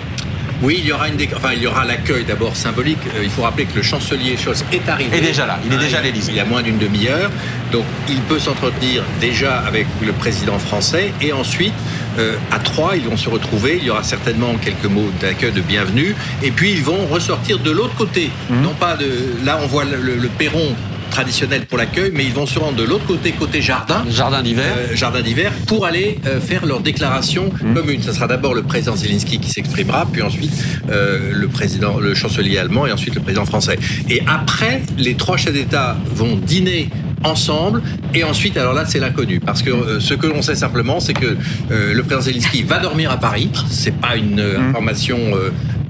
Oui, 0.62 0.78
il 0.80 0.86
y 0.86 0.92
aura 0.92 1.08
une 1.08 1.18
enfin, 1.36 1.50
il 1.54 1.62
y 1.62 1.68
aura 1.68 1.86
l'accueil 1.86 2.24
d'abord 2.24 2.56
symbolique. 2.56 3.00
Euh, 3.16 3.24
il 3.24 3.30
faut 3.30 3.42
rappeler 3.42 3.66
que 3.66 3.76
le 3.76 3.82
chancelier 3.82 4.38
Scholz 4.38 4.64
est 4.72 4.88
arrivé. 4.88 5.10
Il 5.18 5.24
est 5.24 5.28
déjà 5.28 5.46
là, 5.46 5.60
il 5.66 5.74
est 5.74 5.78
déjà 5.78 6.00
à 6.00 6.02
l'Élysée. 6.02 6.32
Il 6.32 6.38
y 6.38 6.40
a 6.40 6.46
moins 6.46 6.62
d'une 6.62 6.78
demi-heure, 6.78 7.30
donc 7.72 7.86
il 8.10 8.20
peut 8.22 8.40
s'entretenir 8.40 9.04
déjà 9.20 9.60
avec 9.60 9.88
le 10.06 10.14
président 10.14 10.60
français 10.60 11.12
et 11.22 11.34
ensuite 11.34 11.74
euh, 12.18 12.36
à 12.52 12.60
trois, 12.60 12.96
ils 12.96 13.04
vont 13.04 13.18
se 13.18 13.30
retrouver. 13.30 13.78
Il 13.78 13.86
y 13.86 13.90
aura 13.90 14.04
certainement 14.04 14.56
quelques 14.56 14.86
mots 14.86 15.12
d'accueil, 15.20 15.52
de 15.52 15.62
bienvenue, 15.62 16.16
et 16.44 16.52
puis 16.52 16.72
ils 16.72 16.84
vont 16.84 17.06
ressortir 17.08 17.60
de 17.60 17.72
l'autre 17.72 17.96
côté. 17.96 18.30
Mhm. 18.50 18.62
Non 18.62 18.74
pas 18.74 18.96
de 18.96 19.08
là, 19.44 19.60
on 19.62 19.68
voit 19.68 19.84
le, 19.84 20.30
perron 20.38 20.76
traditionnelle 21.16 21.66
pour 21.66 21.78
l'accueil, 21.78 22.12
mais 22.14 22.26
ils 22.26 22.34
vont 22.34 22.46
se 22.46 22.60
rendre 22.60 22.76
de 22.76 22.84
l'autre 22.84 23.06
côté, 23.06 23.32
côté 23.32 23.62
jardin. 23.62 24.04
Jardin 24.10 24.44
d'hiver. 24.44 24.74
Euh, 24.78 24.96
jardin 24.96 25.22
d'hiver, 25.22 25.54
pour 25.66 25.86
aller 25.86 26.20
euh, 26.26 26.42
faire 26.42 26.66
leur 26.66 26.82
déclaration 26.82 27.46
Mmh. 27.62 27.74
commune. 27.74 28.02
Ça 28.02 28.14
sera 28.14 28.28
d'abord 28.28 28.54
le 28.54 28.64
président 28.64 28.96
Zelensky 28.96 29.40
qui 29.40 29.50
s'exprimera, 29.50 30.06
puis 30.12 30.22
ensuite 30.22 30.52
euh, 30.90 31.32
le 31.34 31.48
président, 31.48 32.00
le 32.00 32.14
chancelier 32.14 32.58
allemand, 32.58 32.86
et 32.86 32.92
ensuite 32.92 33.16
le 33.16 33.22
président 33.22 33.46
français. 33.46 33.78
Et 34.10 34.22
après, 34.28 34.82
les 34.98 35.16
trois 35.16 35.38
chefs 35.38 35.54
d'État 35.54 35.98
vont 36.14 36.36
dîner 36.36 36.90
ensemble 37.24 37.82
et 38.14 38.24
ensuite 38.24 38.56
alors 38.58 38.74
là 38.74 38.86
c'est 38.86 39.00
l'inconnu 39.00 39.40
parce 39.40 39.64
que 39.64 39.72
euh, 39.72 40.00
ce 40.00 40.14
que 40.14 40.28
l'on 40.28 40.42
sait 40.42 40.56
simplement 40.56 41.00
c'est 41.00 41.14
que 41.14 41.38
euh, 41.72 41.94
le 41.94 42.04
président 42.04 42.22
Zelensky 42.22 42.64
va 42.64 42.80
dormir 42.80 43.12
à 43.12 43.18
Paris 43.18 43.50
c'est 43.68 43.96
pas 43.96 44.16
une 44.16 44.40
euh, 44.40 44.60
information 44.70 45.18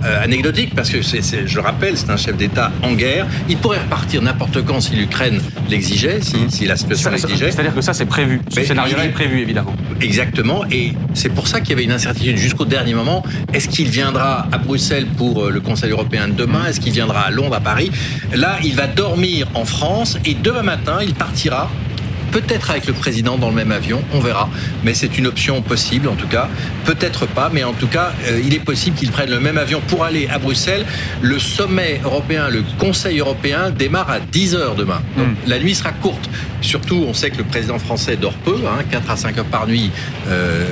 euh, 0.06 0.24
anecdotique 0.24 0.74
parce 0.76 0.90
que 0.90 1.02
c'est, 1.02 1.22
c'est- 1.22 1.48
je 1.48 1.56
le 1.56 1.62
rappelle 1.62 1.98
c'est 1.98 2.10
un 2.10 2.18
chef 2.18 2.38
d'État 2.38 2.72
en 2.84 2.94
guerre 2.94 3.26
il 3.50 3.58
pourrait 3.58 3.80
repartir 3.80 4.22
n'importe 4.22 4.64
quand 4.64 4.80
si 4.82 4.96
l'Ukraine 4.96 5.40
l'exigeait 5.70 6.20
si, 6.22 6.38
si 6.50 6.66
la 6.66 6.76
situation 6.78 7.10
l'exigeait 7.12 7.52
C'est-à-dire 7.52 7.74
que 7.76 7.82
ça, 7.82 7.94
c'est 7.94 8.06
prévu. 8.06 8.42
Ce 8.50 8.60
Mais 8.60 8.66
scénario-là 8.66 9.06
est 9.06 9.10
prévu, 9.10 9.40
évidemment. 9.42 9.74
Exactement, 10.02 10.64
et 10.72 10.94
c'est 11.14 11.30
pour 11.30 11.48
ça 11.48 11.60
qu'il 11.62 11.72
y 11.72 11.74
avait 11.74 11.84
une 11.84 11.92
incertitude 11.92 12.38
jusqu'au 12.38 12.66
dernier 12.66 12.94
moment. 12.94 13.24
Est-ce 13.54 13.68
qu'il 13.70 13.90
viendra 13.90 14.48
à 14.52 14.58
Bruxelles 14.58 15.08
pour 15.18 15.46
euh, 15.46 15.50
le 15.52 15.60
Conseil 15.62 15.92
européen 15.92 16.28
de 16.28 16.34
demain? 16.34 16.66
Est-ce 16.68 16.80
qu'il 16.80 16.94
viendra 16.94 17.22
à 17.22 17.32
Londres, 17.32 17.56
à 17.56 17.60
Paris? 17.62 17.92
Là, 18.34 18.58
il 18.64 18.76
va 18.76 18.88
dormir 18.88 19.48
en 19.54 19.66
France 19.66 20.18
et 20.26 20.34
demain 20.36 20.64
matin, 20.64 20.98
il 21.02 21.14
partira. 21.14 21.70
Peut-être 22.36 22.70
avec 22.70 22.86
le 22.86 22.92
président 22.92 23.38
dans 23.38 23.48
le 23.48 23.56
même 23.56 23.72
avion, 23.72 24.04
on 24.12 24.20
verra. 24.20 24.50
Mais 24.84 24.94
c'est 24.94 25.18
une 25.18 25.26
option 25.26 25.62
possible 25.62 26.10
en 26.10 26.16
tout 26.16 26.28
cas. 26.28 26.50
Peut-être 26.84 27.28
pas, 27.28 27.50
mais 27.50 27.64
en 27.64 27.72
tout 27.72 27.88
cas, 27.88 28.12
euh, 28.28 28.42
il 28.44 28.54
est 28.54 28.60
possible 28.60 28.98
qu'il 28.98 29.10
prenne 29.10 29.30
le 29.30 29.40
même 29.40 29.58
avion 29.58 29.80
pour 29.88 30.04
aller 30.04 30.28
à 30.28 30.38
Bruxelles. 30.38 30.86
Le 31.22 31.40
sommet 31.40 32.02
européen, 32.04 32.50
le 32.50 32.66
Conseil 32.78 33.20
européen 33.20 33.70
démarre 33.70 34.10
à 34.10 34.20
10h 34.20 34.76
demain. 34.76 35.02
Donc 35.18 35.30
la 35.48 35.60
nuit 35.60 35.76
sera 35.76 35.94
courte. 35.94 36.30
Surtout, 36.60 37.06
on 37.08 37.14
sait 37.14 37.30
que 37.30 37.38
le 37.38 37.46
président 37.46 37.80
français 37.80 38.18
dort 38.18 38.34
peu, 38.34 38.58
hein, 38.68 38.84
4 38.92 39.12
à 39.12 39.16
5 39.16 39.38
heures 39.38 39.46
par 39.46 39.66
nuit 39.66 39.92
euh, 40.28 40.66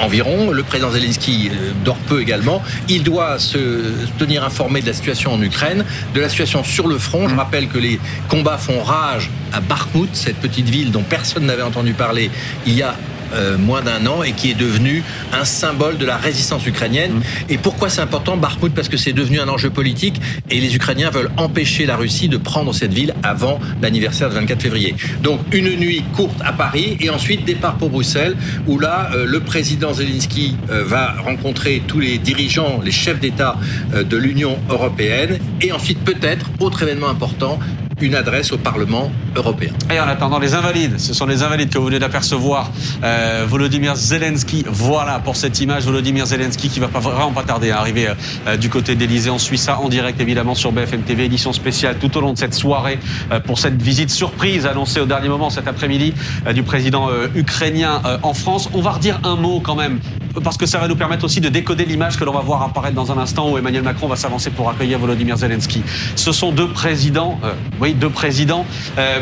environ. 0.00 0.50
Le 0.50 0.62
président 0.62 0.90
Zelensky 0.90 1.50
euh, 1.52 1.72
dort 1.84 1.98
peu 1.98 2.22
également. 2.22 2.62
Il 2.88 3.02
doit 3.02 3.38
se 3.38 3.92
tenir 4.18 4.42
informé 4.42 4.80
de 4.80 4.86
la 4.86 4.94
situation 4.94 5.34
en 5.34 5.42
Ukraine, 5.42 5.84
de 6.14 6.20
la 6.22 6.30
situation 6.30 6.64
sur 6.64 6.88
le 6.88 6.96
front. 6.96 7.28
Je 7.28 7.34
rappelle 7.34 7.68
que 7.68 7.78
les 7.78 8.00
combats 8.28 8.56
font 8.56 8.82
rage 8.82 9.28
à 9.52 9.60
Bakhmut, 9.60 10.10
cette 10.14 10.36
petite 10.36 10.68
ville 10.68 10.90
dont 10.90 11.02
personne 11.02 11.46
n'avait 11.46 11.62
entendu 11.62 11.92
parler 11.92 12.30
il 12.66 12.74
y 12.74 12.82
a 12.82 12.94
euh, 13.32 13.56
moins 13.56 13.80
d'un 13.80 14.06
an 14.06 14.24
et 14.24 14.32
qui 14.32 14.50
est 14.50 14.54
devenu 14.54 15.04
un 15.32 15.44
symbole 15.44 15.98
de 15.98 16.04
la 16.04 16.16
résistance 16.16 16.66
ukrainienne. 16.66 17.22
Et 17.48 17.58
pourquoi 17.58 17.88
c'est 17.88 18.00
important 18.00 18.36
Bakhmut 18.36 18.74
Parce 18.74 18.88
que 18.88 18.96
c'est 18.96 19.12
devenu 19.12 19.38
un 19.38 19.48
enjeu 19.48 19.70
politique 19.70 20.20
et 20.50 20.60
les 20.60 20.74
Ukrainiens 20.74 21.10
veulent 21.10 21.30
empêcher 21.36 21.86
la 21.86 21.96
Russie 21.96 22.28
de 22.28 22.36
prendre 22.36 22.74
cette 22.74 22.92
ville 22.92 23.14
avant 23.22 23.60
l'anniversaire 23.82 24.30
du 24.30 24.34
24 24.34 24.62
février. 24.62 24.96
Donc 25.22 25.40
une 25.52 25.76
nuit 25.76 26.02
courte 26.14 26.40
à 26.44 26.52
Paris 26.52 26.96
et 27.00 27.08
ensuite 27.10 27.44
départ 27.44 27.76
pour 27.76 27.90
Bruxelles 27.90 28.36
où 28.66 28.80
là 28.80 29.10
euh, 29.14 29.26
le 29.26 29.40
président 29.40 29.92
Zelensky 29.92 30.56
euh, 30.68 30.82
va 30.84 31.14
rencontrer 31.24 31.82
tous 31.86 32.00
les 32.00 32.18
dirigeants, 32.18 32.80
les 32.84 32.90
chefs 32.90 33.20
d'État 33.20 33.56
de 33.94 34.16
l'Union 34.16 34.58
européenne 34.68 35.38
et 35.60 35.72
ensuite 35.72 36.00
peut-être, 36.00 36.46
autre 36.58 36.82
événement 36.82 37.08
important, 37.08 37.58
une 38.00 38.14
adresse 38.14 38.52
au 38.52 38.58
Parlement 38.58 39.10
européen. 39.36 39.72
Et 39.92 40.00
en 40.00 40.08
attendant, 40.08 40.38
les 40.38 40.54
invalides, 40.54 40.98
ce 40.98 41.14
sont 41.14 41.26
les 41.26 41.42
invalides 41.42 41.70
que 41.70 41.78
vous 41.78 41.86
venez 41.86 41.98
d'apercevoir. 41.98 42.70
Euh, 43.02 43.44
Volodymyr 43.48 43.96
Zelensky, 43.96 44.64
voilà 44.68 45.18
pour 45.18 45.36
cette 45.36 45.60
image, 45.60 45.84
Volodymyr 45.84 46.26
Zelensky 46.26 46.68
qui 46.68 46.80
va 46.80 46.88
pas 46.88 46.98
vraiment 46.98 47.32
pas 47.32 47.42
tarder 47.42 47.70
à 47.70 47.78
arriver 47.78 48.08
euh, 48.46 48.56
du 48.56 48.68
côté 48.68 48.94
d'Elysée. 48.94 49.30
On 49.30 49.38
suit 49.38 49.58
ça 49.58 49.78
en 49.78 49.88
direct 49.88 50.20
évidemment 50.20 50.54
sur 50.54 50.72
BFM 50.72 51.02
TV, 51.02 51.24
édition 51.24 51.52
spéciale 51.52 51.96
tout 52.00 52.16
au 52.16 52.20
long 52.20 52.32
de 52.32 52.38
cette 52.38 52.54
soirée 52.54 52.98
euh, 53.32 53.40
pour 53.40 53.58
cette 53.58 53.80
visite 53.80 54.10
surprise 54.10 54.66
annoncée 54.66 55.00
au 55.00 55.06
dernier 55.06 55.28
moment 55.28 55.50
cet 55.50 55.68
après-midi 55.68 56.14
euh, 56.46 56.52
du 56.52 56.62
président 56.62 57.08
euh, 57.10 57.28
ukrainien 57.34 58.02
euh, 58.04 58.18
en 58.22 58.34
France. 58.34 58.68
On 58.74 58.80
va 58.80 58.92
redire 58.92 59.20
un 59.24 59.36
mot 59.36 59.60
quand 59.60 59.74
même 59.74 60.00
parce 60.44 60.56
que 60.56 60.66
ça 60.66 60.78
va 60.78 60.88
nous 60.88 60.96
permettre 60.96 61.24
aussi 61.24 61.40
de 61.40 61.48
décoder 61.48 61.84
l'image 61.84 62.16
que 62.18 62.24
l'on 62.24 62.32
va 62.32 62.40
voir 62.40 62.62
apparaître 62.62 62.94
dans 62.94 63.10
un 63.10 63.18
instant 63.18 63.50
où 63.50 63.58
Emmanuel 63.58 63.82
Macron 63.82 64.06
va 64.06 64.16
s'avancer 64.16 64.50
pour 64.50 64.70
accueillir 64.70 64.98
Volodymyr 64.98 65.36
Zelensky. 65.36 65.82
Ce 66.14 66.32
sont 66.32 66.52
deux 66.52 66.68
présidents, 66.68 67.38
euh, 67.44 67.52
oui, 67.90 67.94
deux 67.94 68.10
présidents. 68.10 68.66
euh, 68.98 69.20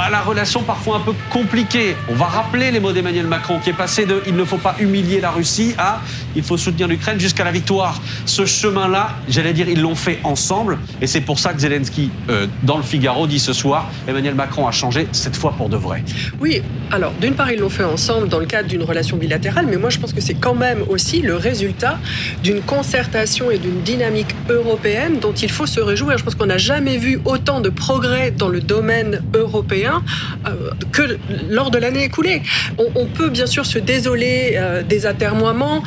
à 0.00 0.10
la 0.10 0.20
relation 0.20 0.62
parfois 0.62 0.96
un 0.96 1.00
peu 1.00 1.14
compliquée. 1.30 1.94
On 2.08 2.14
va 2.14 2.26
rappeler 2.26 2.72
les 2.72 2.80
mots 2.80 2.92
d'Emmanuel 2.92 3.26
Macron 3.26 3.60
qui 3.62 3.70
est 3.70 3.74
passé 3.74 4.04
de 4.04 4.20
il 4.26 4.34
ne 4.34 4.44
faut 4.44 4.58
pas 4.58 4.74
humilier 4.80 5.20
la 5.20 5.30
Russie 5.30 5.74
à 5.78 6.00
il 6.36 6.42
faut 6.42 6.56
soutenir 6.56 6.88
l'Ukraine 6.88 7.20
jusqu'à 7.20 7.44
la 7.44 7.52
victoire. 7.52 8.00
Ce 8.26 8.46
chemin-là, 8.46 9.10
j'allais 9.28 9.52
dire, 9.52 9.68
ils 9.68 9.80
l'ont 9.80 9.94
fait 9.94 10.18
ensemble 10.24 10.78
et 11.00 11.06
c'est 11.06 11.20
pour 11.20 11.38
ça 11.38 11.52
que 11.52 11.60
Zelensky, 11.60 12.10
euh, 12.30 12.46
dans 12.62 12.76
le 12.76 12.82
Figaro, 12.82 13.26
dit 13.26 13.38
ce 13.38 13.52
soir 13.52 13.90
Emmanuel 14.06 14.34
Macron 14.34 14.66
a 14.66 14.72
changé 14.72 15.06
cette 15.12 15.36
fois 15.36 15.52
pour 15.52 15.68
de 15.68 15.76
vrai. 15.76 16.02
Oui, 16.40 16.62
alors 16.90 17.12
d'une 17.20 17.34
part, 17.34 17.50
ils 17.50 17.58
l'ont 17.58 17.70
fait 17.70 17.84
ensemble 17.84 18.28
dans 18.28 18.38
le 18.38 18.46
cadre 18.46 18.68
d'une 18.68 18.82
relation 18.82 19.16
bilatérale, 19.16 19.66
mais 19.68 19.76
moi 19.76 19.90
je 19.90 19.98
pense 19.98 20.12
que 20.12 20.20
c'est 20.20 20.34
quand 20.34 20.54
même 20.54 20.82
aussi 20.88 21.22
le 21.22 21.36
résultat 21.36 21.98
d'une 22.42 22.60
concertation 22.62 23.50
et 23.50 23.58
d'une 23.58 23.82
dynamique 23.82 24.34
européenne 24.48 25.18
dont 25.20 25.32
il 25.32 25.50
faut 25.50 25.66
se 25.66 25.80
réjouir. 25.80 26.18
Je 26.18 26.24
pense 26.24 26.34
qu'on 26.34 26.46
n'a 26.46 26.58
jamais 26.58 26.96
vu 26.96 27.20
autant 27.24 27.60
de 27.60 27.68
progrès 27.68 28.30
dans 28.30 28.48
le 28.48 28.60
domaine 28.60 29.22
européen 29.34 30.02
euh, 30.46 30.70
que 30.92 31.18
lors 31.48 31.70
de 31.70 31.78
l'année 31.78 32.04
écoulée. 32.04 32.42
On, 32.78 33.06
peut 33.06 33.28
bien 33.28 33.46
sûr 33.46 33.66
se 33.66 33.78
désoler 33.78 34.54
euh, 34.56 34.82
des 34.82 35.06
atermoiements 35.06 35.82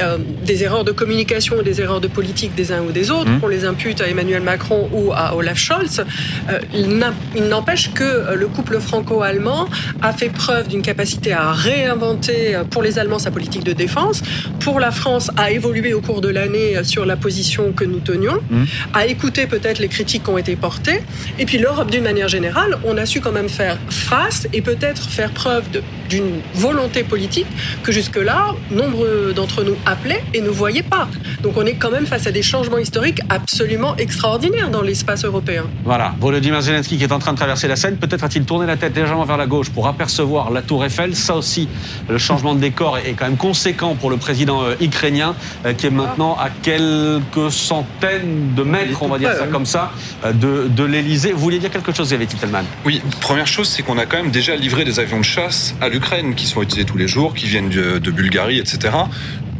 euh, 0.00 0.18
des 0.44 0.64
erreurs 0.64 0.84
de 0.84 0.92
communication 0.92 1.60
et 1.60 1.64
des 1.64 1.80
erreurs 1.80 2.00
de 2.00 2.08
politique 2.08 2.54
des 2.54 2.72
uns 2.72 2.82
ou 2.82 2.92
des 2.92 3.10
autres. 3.10 3.30
On 3.42 3.48
les 3.48 3.64
impute 3.64 4.00
à 4.00 4.08
Emmanuel 4.08 4.42
Macron 4.42 4.88
ou 4.92 5.12
à 5.12 5.34
Olaf 5.34 5.58
Scholz. 5.58 6.04
Euh, 6.50 6.58
il 6.74 7.48
n'empêche 7.48 7.92
que 7.92 8.04
euh, 8.04 8.34
le 8.34 8.48
couple 8.48 8.80
franco-allemand 8.80 9.68
a 10.00 10.12
fait 10.12 10.28
preuve 10.28 10.68
d'une 10.68 10.82
capacité 10.82 11.32
à 11.32 11.52
réinventer 11.52 12.58
pour 12.70 12.82
les 12.82 12.98
Allemands 12.98 13.18
sa 13.18 13.30
politique 13.30 13.64
de 13.64 13.72
défense, 13.72 14.22
pour 14.60 14.80
la 14.80 14.90
France 14.90 15.30
à 15.36 15.50
évoluer 15.50 15.94
au 15.94 16.00
cours 16.00 16.20
de 16.20 16.28
l'année 16.28 16.82
sur 16.84 17.04
la 17.06 17.16
position 17.16 17.72
que 17.72 17.84
nous 17.84 18.00
tenions, 18.00 18.40
à 18.92 19.06
écouter 19.06 19.46
peut-être 19.46 19.78
les 19.78 19.88
critiques 19.88 20.24
qui 20.24 20.30
ont 20.30 20.38
été 20.38 20.56
portées, 20.56 21.02
et 21.38 21.46
puis 21.46 21.58
l'Europe 21.58 21.90
d'une 21.90 22.04
manière 22.04 22.28
générale, 22.28 22.78
on 22.84 22.96
a 22.96 23.06
su 23.06 23.20
quand 23.20 23.32
même 23.32 23.48
faire 23.48 23.78
face 23.88 24.46
et 24.52 24.62
peut-être 24.62 25.02
faire 25.08 25.30
preuve 25.30 25.64
d'une 26.08 26.40
volonté 26.54 27.02
politique 27.02 27.46
que 27.82 27.92
jusque-là, 27.92 28.54
nombre 28.70 29.32
d'entre 29.34 29.64
nous 29.64 29.71
appelaient 29.86 30.22
et 30.34 30.40
ne 30.40 30.48
voyaient 30.48 30.82
pas. 30.82 31.08
Donc 31.42 31.56
on 31.56 31.66
est 31.66 31.74
quand 31.74 31.90
même 31.90 32.06
face 32.06 32.26
à 32.26 32.32
des 32.32 32.42
changements 32.42 32.78
historiques 32.78 33.20
absolument 33.28 33.96
extraordinaires 33.96 34.70
dans 34.70 34.82
l'espace 34.82 35.24
européen. 35.24 35.64
Voilà, 35.84 36.14
Volodymyr 36.20 36.60
Zelensky 36.62 36.98
qui 36.98 37.04
est 37.04 37.12
en 37.12 37.18
train 37.18 37.32
de 37.32 37.38
traverser 37.38 37.68
la 37.68 37.76
Seine. 37.76 37.96
Peut-être 37.96 38.24
a-t-il 38.24 38.44
tourné 38.44 38.66
la 38.66 38.76
tête 38.76 38.96
légèrement 38.96 39.24
vers 39.24 39.36
la 39.36 39.46
gauche 39.46 39.70
pour 39.70 39.86
apercevoir 39.88 40.50
la 40.50 40.62
tour 40.62 40.84
Eiffel. 40.84 41.14
Ça 41.16 41.36
aussi, 41.36 41.68
le 42.08 42.18
changement 42.18 42.54
de 42.54 42.60
décor 42.60 42.98
est 42.98 43.12
quand 43.12 43.26
même 43.26 43.36
conséquent 43.36 43.94
pour 43.94 44.10
le 44.10 44.16
président 44.16 44.62
euh, 44.62 44.74
ukrainien 44.80 45.34
euh, 45.66 45.72
qui 45.72 45.86
est 45.86 45.90
maintenant 45.90 46.36
à 46.38 46.48
quelques 46.50 47.50
centaines 47.50 48.54
de 48.54 48.62
mètres, 48.62 49.02
on 49.02 49.08
va 49.08 49.18
dire 49.18 49.32
ça 49.32 49.44
oui. 49.44 49.52
comme 49.52 49.66
ça, 49.66 49.92
euh, 50.24 50.32
de, 50.32 50.68
de 50.68 50.84
l'Elysée. 50.84 51.32
Vous 51.32 51.40
vouliez 51.40 51.58
dire 51.58 51.70
quelque 51.70 51.92
chose, 51.92 52.10
David 52.10 52.28
Titelman? 52.28 52.64
Oui, 52.84 53.02
première 53.20 53.46
chose, 53.46 53.68
c'est 53.68 53.82
qu'on 53.82 53.98
a 53.98 54.06
quand 54.06 54.18
même 54.18 54.30
déjà 54.30 54.56
livré 54.56 54.84
des 54.84 55.00
avions 55.00 55.18
de 55.18 55.24
chasse 55.24 55.74
à 55.80 55.88
l'Ukraine 55.88 56.34
qui 56.34 56.46
sont 56.46 56.62
utilisés 56.62 56.86
tous 56.86 56.98
les 56.98 57.08
jours, 57.08 57.34
qui 57.34 57.46
viennent 57.46 57.68
de, 57.68 57.98
de 57.98 58.10
Bulgarie, 58.10 58.58
etc. 58.58 58.90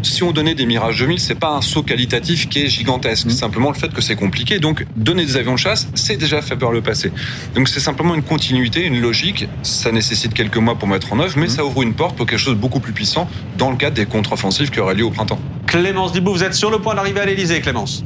Si 0.03 0.23
on 0.25 0.33
donnait 0.33 0.55
des 0.55 0.67
Mirage 0.67 0.99
2000, 0.99 1.21
c'est 1.21 1.37
pas 1.37 1.51
un 1.51 1.61
saut 1.61 1.83
qualitatif 1.83 2.49
qui 2.49 2.61
est 2.61 2.67
gigantesque. 2.67 3.27
C'est 3.31 3.37
Simplement 3.37 3.71
le 3.71 3.77
fait 3.77 3.93
que 3.93 4.01
c'est 4.01 4.17
compliqué. 4.17 4.59
Donc, 4.59 4.85
donner 4.97 5.25
des 5.25 5.37
avions 5.37 5.55
de 5.55 5.59
chasse, 5.59 5.89
c'est 5.95 6.17
déjà 6.17 6.43
fait 6.43 6.57
par 6.57 6.73
le 6.73 6.81
passé. 6.81 7.13
Donc, 7.55 7.69
c'est 7.69 7.81
simplement 7.81 8.15
une 8.15 8.23
continuité, 8.23 8.85
une 8.85 9.01
logique. 9.01 9.49
Ça 9.63 9.93
nécessite 9.93 10.35
quelques 10.35 10.57
mois 10.57 10.75
pour 10.75 10.89
mettre 10.89 11.13
en 11.13 11.21
œuvre, 11.21 11.39
mais 11.39 11.49
ça 11.49 11.65
ouvre 11.65 11.83
une 11.83 11.95
porte 11.95 12.17
pour 12.17 12.27
quelque 12.27 12.39
chose 12.39 12.55
de 12.55 12.61
beaucoup 12.61 12.81
plus 12.81 12.93
puissant 12.93 13.29
dans 13.59 13.71
le 13.71 13.77
cadre 13.77 13.97
des 13.97 14.07
contre-offensives 14.07 14.71
qui 14.71 14.81
auraient 14.81 14.95
lieu 14.95 15.05
au 15.05 15.11
printemps. 15.11 15.41
Clémence 15.67 16.13
Dibou, 16.13 16.33
vous 16.33 16.45
êtes 16.45 16.55
sur 16.55 16.71
le 16.71 16.79
point 16.79 16.95
d'arriver 16.95 17.21
à 17.21 17.27
l'Elysée, 17.27 17.61
Clémence. 17.61 18.05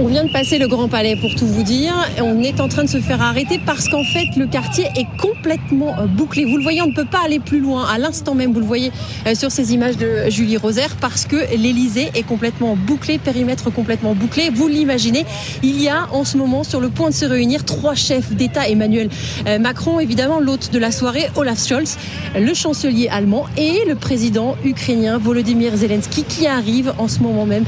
On 0.00 0.06
vient 0.06 0.24
de 0.24 0.30
passer 0.30 0.58
le 0.58 0.68
Grand 0.68 0.86
Palais 0.86 1.16
pour 1.16 1.34
tout 1.34 1.46
vous 1.46 1.64
dire. 1.64 1.92
On 2.22 2.40
est 2.40 2.60
en 2.60 2.68
train 2.68 2.84
de 2.84 2.88
se 2.88 3.00
faire 3.00 3.20
arrêter 3.20 3.58
parce 3.66 3.88
qu'en 3.88 4.04
fait 4.04 4.28
le 4.36 4.46
quartier 4.46 4.84
est 4.96 5.08
complètement 5.20 5.98
euh, 5.98 6.06
bouclé. 6.06 6.44
Vous 6.44 6.56
le 6.56 6.62
voyez, 6.62 6.80
on 6.82 6.86
ne 6.86 6.94
peut 6.94 7.04
pas 7.04 7.24
aller 7.24 7.40
plus 7.40 7.58
loin. 7.58 7.84
À 7.84 7.98
l'instant 7.98 8.36
même, 8.36 8.52
vous 8.52 8.60
le 8.60 8.66
voyez 8.66 8.92
euh, 9.26 9.34
sur 9.34 9.50
ces 9.50 9.74
images 9.74 9.96
de 9.96 10.30
Julie 10.30 10.56
Rosaire 10.56 10.94
parce 11.00 11.24
que 11.24 11.34
l'Elysée 11.56 12.12
est 12.14 12.22
complètement 12.22 12.76
bouclé, 12.76 13.18
périmètre 13.18 13.72
complètement 13.72 14.14
bouclé. 14.14 14.50
Vous 14.54 14.68
l'imaginez, 14.68 15.26
il 15.64 15.82
y 15.82 15.88
a 15.88 16.06
en 16.12 16.24
ce 16.24 16.36
moment 16.36 16.62
sur 16.62 16.78
le 16.80 16.90
point 16.90 17.08
de 17.08 17.14
se 17.14 17.24
réunir 17.24 17.64
trois 17.64 17.96
chefs 17.96 18.32
d'État. 18.32 18.68
Emmanuel 18.68 19.10
euh, 19.48 19.58
Macron, 19.58 19.98
évidemment, 19.98 20.38
l'hôte 20.38 20.70
de 20.72 20.78
la 20.78 20.92
soirée, 20.92 21.28
Olaf 21.34 21.66
Scholz, 21.66 21.96
le 22.38 22.54
chancelier 22.54 23.08
allemand 23.08 23.46
et 23.56 23.84
le 23.88 23.96
président 23.96 24.54
ukrainien 24.64 25.18
Volodymyr 25.18 25.74
Zelensky 25.74 26.22
qui 26.22 26.46
arrive 26.46 26.94
en 26.98 27.08
ce 27.08 27.18
moment 27.18 27.46
même 27.46 27.64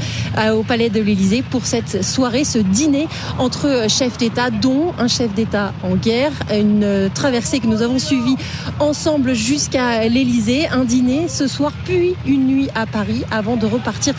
au 0.53 0.63
palais 0.63 0.89
de 0.89 1.01
l'Elysée 1.01 1.43
pour 1.49 1.65
cette 1.65 2.03
soirée 2.03 2.20
soirée, 2.21 2.43
ce 2.43 2.59
dîner 2.59 3.07
entre 3.39 3.87
chefs 3.89 4.15
d'État, 4.19 4.51
dont 4.51 4.93
un 4.99 5.07
chef 5.07 5.33
d'État 5.33 5.73
en 5.81 5.95
guerre, 5.95 6.31
une 6.51 7.09
traversée 7.15 7.59
que 7.59 7.65
nous 7.65 7.81
avons 7.81 7.97
suivie 7.97 8.35
ensemble 8.79 9.33
jusqu'à 9.33 10.07
l'Élysée, 10.07 10.67
un 10.67 10.83
dîner 10.83 11.27
ce 11.27 11.47
soir, 11.47 11.71
puis 11.83 12.13
une 12.27 12.45
nuit 12.45 12.69
à 12.75 12.85
Paris, 12.85 13.23
avant 13.31 13.55
de 13.55 13.65
repartir 13.65 14.13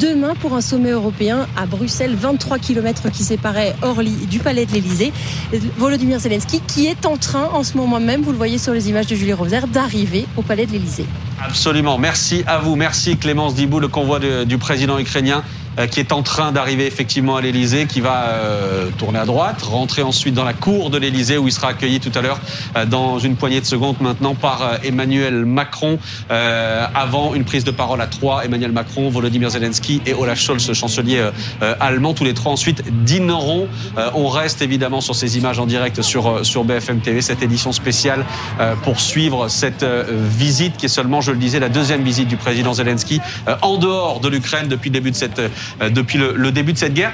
demain 0.00 0.34
pour 0.40 0.56
un 0.56 0.60
sommet 0.60 0.90
européen 0.90 1.46
à 1.56 1.66
Bruxelles, 1.66 2.16
23 2.18 2.58
km 2.58 3.12
qui 3.12 3.22
séparaient 3.22 3.76
Orly 3.80 4.26
du 4.26 4.40
palais 4.40 4.66
de 4.66 4.72
l'Élysée. 4.72 5.12
Volodymyr 5.78 6.18
Zelensky 6.18 6.60
qui 6.66 6.86
est 6.88 7.06
en 7.06 7.16
train 7.16 7.48
en 7.52 7.62
ce 7.62 7.76
moment 7.76 8.00
même, 8.00 8.22
vous 8.22 8.32
le 8.32 8.38
voyez 8.38 8.58
sur 8.58 8.72
les 8.72 8.88
images 8.88 9.06
de 9.06 9.14
Julie 9.14 9.34
Rosaire, 9.34 9.68
d'arriver 9.68 10.26
au 10.36 10.42
palais 10.42 10.66
de 10.66 10.72
l'Élysée. 10.72 11.06
Absolument. 11.40 11.96
Merci 11.96 12.42
à 12.48 12.58
vous. 12.58 12.74
Merci 12.74 13.16
Clémence 13.16 13.54
Dibou, 13.54 13.78
le 13.78 13.86
convoi 13.86 14.18
du 14.18 14.58
président 14.58 14.98
ukrainien 14.98 15.44
euh, 15.44 15.65
qui 15.90 16.00
est 16.00 16.12
en 16.12 16.22
train 16.22 16.52
d'arriver 16.52 16.86
effectivement 16.86 17.36
à 17.36 17.40
l'Elysée, 17.40 17.86
qui 17.86 18.00
va 18.00 18.28
euh, 18.28 18.88
tourner 18.96 19.18
à 19.18 19.24
droite, 19.26 19.62
rentrer 19.62 20.02
ensuite 20.02 20.34
dans 20.34 20.44
la 20.44 20.54
cour 20.54 20.90
de 20.90 20.98
l'Elysée 20.98 21.38
où 21.38 21.48
il 21.48 21.52
sera 21.52 21.68
accueilli 21.68 22.00
tout 22.00 22.12
à 22.14 22.22
l'heure 22.22 22.40
euh, 22.76 22.86
dans 22.86 23.18
une 23.18 23.36
poignée 23.36 23.60
de 23.60 23.66
secondes 23.66 23.96
maintenant 24.00 24.34
par 24.34 24.78
Emmanuel 24.84 25.44
Macron. 25.44 25.98
avant 26.28 27.34
une 27.34 27.44
prise 27.44 27.64
de 27.64 27.70
parole 27.70 28.00
à 28.00 28.06
trois, 28.06 28.44
Emmanuel 28.44 28.72
Macron, 28.72 29.08
Volodymyr 29.08 29.50
Zelensky 29.50 30.00
et 30.06 30.14
Olaf 30.14 30.38
Scholz, 30.38 30.72
chancelier 30.72 31.22
allemand, 31.80 32.14
tous 32.14 32.24
les 32.24 32.34
trois 32.34 32.52
ensuite 32.52 32.82
dîneront. 33.04 33.68
on 34.14 34.28
reste 34.28 34.62
évidemment 34.62 35.00
sur 35.00 35.14
ces 35.14 35.38
images 35.38 35.58
en 35.58 35.66
direct 35.66 36.02
sur 36.02 36.44
sur 36.44 36.64
BFM 36.64 37.00
TV, 37.00 37.22
cette 37.22 37.42
édition 37.42 37.72
spéciale 37.72 38.24
pour 38.82 39.00
suivre 39.00 39.48
cette 39.48 39.84
visite 39.84 40.76
qui 40.76 40.86
est 40.86 40.90
seulement, 40.90 41.20
je 41.20 41.32
le 41.32 41.38
disais, 41.38 41.60
la 41.60 41.68
deuxième 41.68 42.02
visite 42.02 42.28
du 42.28 42.36
président 42.36 42.74
Zelensky 42.74 43.20
en 43.62 43.78
dehors 43.78 44.20
de 44.20 44.28
l'Ukraine 44.28 44.68
depuis 44.68 44.90
le 44.90 44.94
début 44.94 45.10
de 45.10 45.16
cette 45.16 45.36
euh, 45.38 45.48
depuis 45.90 46.18
le, 46.18 46.50
début 46.52 46.72
de 46.72 46.78
cette 46.78 46.94
guerre. 46.94 47.12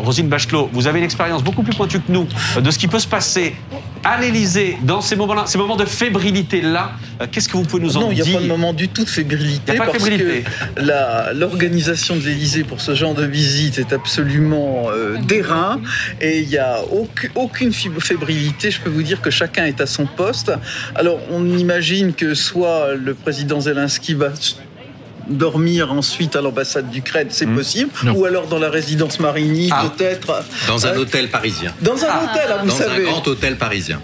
Rosine 0.00 0.28
Bachelot, 0.28 0.70
vous 0.72 0.86
avez 0.86 0.98
une 0.98 1.04
expérience 1.04 1.42
beaucoup 1.42 1.62
plus 1.62 1.74
pointue 1.74 2.00
que 2.00 2.10
nous 2.10 2.26
euh, 2.56 2.60
de 2.60 2.70
ce 2.70 2.78
qui 2.78 2.88
peut 2.88 2.98
se 2.98 3.08
passer 3.08 3.54
à 4.02 4.18
l'Elysée 4.18 4.78
dans 4.82 5.02
ces 5.02 5.14
moments-là, 5.14 5.44
ces 5.46 5.58
moments 5.58 5.76
de 5.76 5.84
fébrilité-là. 5.84 6.92
Euh, 7.20 7.26
qu'est-ce 7.30 7.48
que 7.48 7.56
vous 7.56 7.64
pouvez 7.64 7.82
nous 7.82 7.98
en 7.98 8.00
dire 8.00 8.06
Non, 8.08 8.12
il 8.12 8.22
n'y 8.22 8.34
a 8.34 8.38
pas 8.38 8.42
de 8.42 8.48
moment 8.48 8.72
du 8.72 8.88
tout 8.88 9.04
de 9.04 9.08
fébrilité. 9.08 9.74
parce 9.74 9.92
Que 9.98 11.34
l'organisation 11.34 12.16
de 12.16 12.22
l'Elysée 12.22 12.64
pour 12.64 12.80
ce 12.80 12.94
genre 12.94 13.14
de 13.14 13.26
visite 13.26 13.78
est 13.78 13.92
absolument 13.92 14.86
d'airain 15.20 15.80
et 16.20 16.40
il 16.40 16.48
n'y 16.48 16.56
a 16.56 16.78
aucune 17.34 17.72
fébrilité. 17.72 18.70
Je 18.70 18.80
peux 18.80 18.90
vous 18.90 19.02
dire 19.02 19.20
que 19.20 19.30
chacun 19.30 19.66
est 19.66 19.80
à 19.80 19.86
son 19.86 20.06
poste. 20.06 20.52
Alors, 20.94 21.18
on 21.30 21.46
imagine 21.46 22.14
que 22.14 22.34
soit 22.34 22.94
le 22.94 23.14
président 23.14 23.60
Zelensky 23.60 24.14
va 24.14 24.30
dormir 25.30 25.92
ensuite 25.92 26.36
à 26.36 26.40
l'ambassade 26.40 26.90
d'Ukraine, 26.90 27.28
c'est 27.30 27.46
hmm. 27.46 27.56
possible, 27.56 27.90
ou 28.14 28.24
alors 28.24 28.46
dans 28.46 28.58
la 28.58 28.70
résidence 28.70 29.20
Marigny, 29.20 29.70
ah. 29.72 29.90
peut-être. 29.96 30.44
Dans 30.66 30.86
un 30.86 30.90
euh, 30.90 30.98
hôtel 30.98 31.28
parisien. 31.28 31.72
Dans 31.80 31.92
un 32.04 32.24
hôtel, 32.24 32.50
hein, 32.50 32.58
vous 32.62 32.68
dans 32.68 32.74
savez. 32.74 33.04
Dans 33.04 33.08
un 33.08 33.12
grand 33.12 33.28
hôtel 33.28 33.56
parisien 33.56 34.00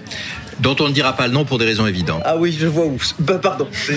dont 0.61 0.77
on 0.81 0.89
ne 0.89 0.93
dira 0.93 1.15
pas 1.15 1.27
le 1.27 1.33
nom 1.33 1.45
pour 1.45 1.59
des 1.59 1.65
raisons 1.65 1.87
évidentes. 1.87 2.23
Ah 2.25 2.37
oui, 2.37 2.57
je 2.59 2.67
vois 2.67 2.87
où. 2.87 2.99
Bah, 3.19 3.39
pardon. 3.43 3.67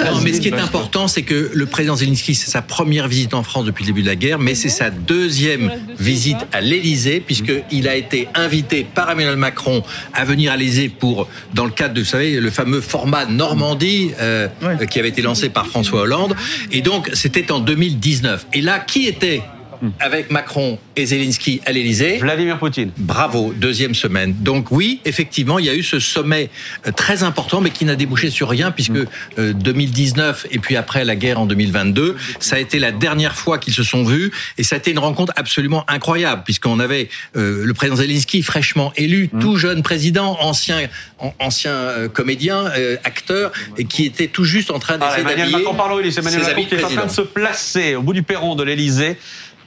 non, 0.00 0.20
mais 0.22 0.32
ce 0.32 0.40
qui 0.40 0.48
est 0.48 0.58
important, 0.58 1.08
c'est 1.08 1.22
que 1.22 1.50
le 1.52 1.66
président 1.66 1.96
Zelensky, 1.96 2.34
c'est 2.34 2.50
sa 2.50 2.62
première 2.62 3.08
visite 3.08 3.34
en 3.34 3.42
France 3.42 3.64
depuis 3.64 3.84
le 3.84 3.88
début 3.88 4.02
de 4.02 4.06
la 4.06 4.16
guerre, 4.16 4.38
mais 4.38 4.54
c'est 4.54 4.68
sa 4.68 4.90
deuxième 4.90 5.70
visite 5.98 6.38
à 6.52 6.60
l'Élysée, 6.60 7.20
puisqu'il 7.20 7.88
a 7.88 7.96
été 7.96 8.28
invité 8.34 8.86
par 8.94 9.10
Emmanuel 9.10 9.36
Macron 9.36 9.82
à 10.12 10.24
venir 10.24 10.52
à 10.52 10.56
l'Élysée 10.56 10.88
pour, 10.88 11.28
dans 11.54 11.64
le 11.64 11.70
cadre 11.70 11.94
de, 11.94 12.00
vous 12.00 12.06
savez, 12.06 12.40
le 12.40 12.50
fameux 12.50 12.80
format 12.80 13.26
Normandie, 13.26 14.12
euh, 14.20 14.48
qui 14.90 14.98
avait 14.98 15.08
été 15.08 15.22
lancé 15.22 15.48
par 15.48 15.66
François 15.66 16.02
Hollande. 16.02 16.34
Et 16.72 16.82
donc, 16.82 17.10
c'était 17.14 17.52
en 17.52 17.60
2019. 17.60 18.46
Et 18.52 18.60
là, 18.60 18.80
qui 18.80 19.06
était 19.06 19.42
avec 19.98 20.30
Macron 20.30 20.78
et 20.96 21.06
Zelensky 21.06 21.60
à 21.66 21.72
l'Elysée. 21.72 22.18
Vladimir 22.18 22.58
Poutine. 22.58 22.90
Bravo, 22.98 23.52
deuxième 23.56 23.94
semaine. 23.94 24.34
Donc 24.38 24.70
oui, 24.70 25.00
effectivement, 25.04 25.58
il 25.58 25.66
y 25.66 25.68
a 25.68 25.74
eu 25.74 25.82
ce 25.82 25.98
sommet 25.98 26.50
euh, 26.86 26.92
très 26.92 27.22
important, 27.22 27.60
mais 27.60 27.70
qui 27.70 27.84
n'a 27.84 27.96
débouché 27.96 28.30
sur 28.30 28.48
rien, 28.48 28.70
puisque 28.70 28.92
2019 29.38 30.44
euh, 30.44 30.48
et 30.54 30.58
puis 30.58 30.76
après 30.76 31.04
la 31.04 31.16
guerre 31.16 31.40
en 31.40 31.46
2022, 31.46 32.16
ça 32.38 32.56
a 32.56 32.58
été 32.58 32.78
la 32.78 32.92
dernière 32.92 33.36
fois 33.36 33.58
qu'ils 33.58 33.74
se 33.74 33.82
sont 33.82 34.04
vus, 34.04 34.30
et 34.58 34.62
ça 34.62 34.76
a 34.76 34.78
été 34.78 34.90
une 34.90 34.98
rencontre 34.98 35.32
absolument 35.36 35.84
incroyable, 35.88 36.42
puisqu'on 36.44 36.80
avait 36.80 37.08
euh, 37.36 37.64
le 37.64 37.74
président 37.74 37.96
Zelensky 37.96 38.42
fraîchement 38.42 38.92
élu, 38.96 39.30
mm. 39.32 39.38
tout 39.40 39.56
jeune 39.56 39.82
président, 39.82 40.36
ancien, 40.40 40.88
ancien 41.38 42.08
comédien, 42.12 42.64
acteur, 43.04 43.52
et 43.78 43.84
qui 43.84 44.04
était 44.04 44.26
tout 44.26 44.44
juste 44.44 44.70
en 44.70 44.78
train 44.78 44.98
d'essayer 44.98 45.24
ah, 45.26 45.32
Emmanuel 45.32 45.50
Macron, 45.50 45.74
parlons, 45.74 45.98
Emmanuel 45.98 46.42
Macron 46.42 46.64
qui 46.64 46.74
est 46.74 46.84
en 46.84 46.88
train 46.88 47.06
de 47.06 47.10
se 47.10 47.20
placer 47.20 47.94
au 47.94 48.02
bout 48.02 48.12
du 48.12 48.22
perron 48.22 48.54
de 48.54 48.62
l'Elysée 48.62 49.16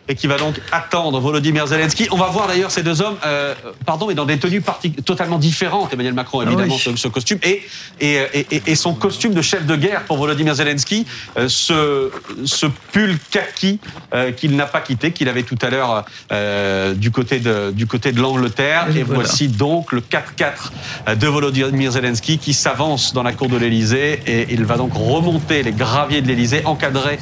et 0.07 0.15
qui 0.15 0.27
va 0.27 0.37
donc 0.37 0.59
attendre 0.71 1.19
Volodymyr 1.19 1.67
Zelensky. 1.67 2.07
On 2.11 2.17
va 2.17 2.27
voir 2.27 2.47
d'ailleurs 2.47 2.71
ces 2.71 2.83
deux 2.83 3.01
hommes, 3.01 3.17
euh, 3.25 3.53
pardon, 3.85 4.07
mais 4.07 4.15
dans 4.15 4.25
des 4.25 4.37
tenues 4.37 4.61
totalement 5.05 5.37
différentes. 5.37 5.93
Emmanuel 5.93 6.13
Macron, 6.13 6.41
ah 6.41 6.45
évidemment, 6.45 6.77
ce, 6.77 7.07
costume 7.07 7.39
et, 7.43 7.63
et, 7.99 8.61
et, 8.67 8.75
son 8.75 8.93
costume 8.93 9.33
de 9.33 9.41
chef 9.41 9.65
de 9.65 9.75
guerre 9.75 10.03
pour 10.03 10.17
Volodymyr 10.17 10.55
Zelensky, 10.55 11.05
euh, 11.37 11.47
ce, 11.47 12.11
ce 12.45 12.65
pull 12.91 13.17
kaki 13.31 13.79
euh, 14.13 14.31
qu'il 14.31 14.55
n'a 14.55 14.65
pas 14.65 14.81
quitté, 14.81 15.11
qu'il 15.11 15.29
avait 15.29 15.43
tout 15.43 15.57
à 15.61 15.69
l'heure 15.69 16.05
euh, 16.31 16.93
du 16.93 17.11
côté 17.11 17.39
de 17.39 17.71
du 17.71 17.87
côté 17.87 18.11
de 18.11 18.19
l'Angleterre. 18.19 18.87
Et, 18.95 19.03
voici 19.03 19.47
donc 19.47 19.91
le 19.91 20.01
4-4 20.01 21.15
de 21.17 21.27
Volodymyr 21.27 21.91
Zelensky 21.91 22.37
qui 22.37 22.53
s'avance 22.53 23.13
dans 23.13 23.23
la 23.23 23.31
cour 23.31 23.47
de 23.47 23.57
l'Elysée 23.57 24.19
et 24.25 24.47
il 24.49 24.65
va 24.65 24.77
donc 24.77 24.93
remonter 24.93 25.63
les 25.63 25.71
graviers 25.71 26.21
de 26.21 26.27
l'Elysée, 26.27 26.63
encadré 26.65 27.19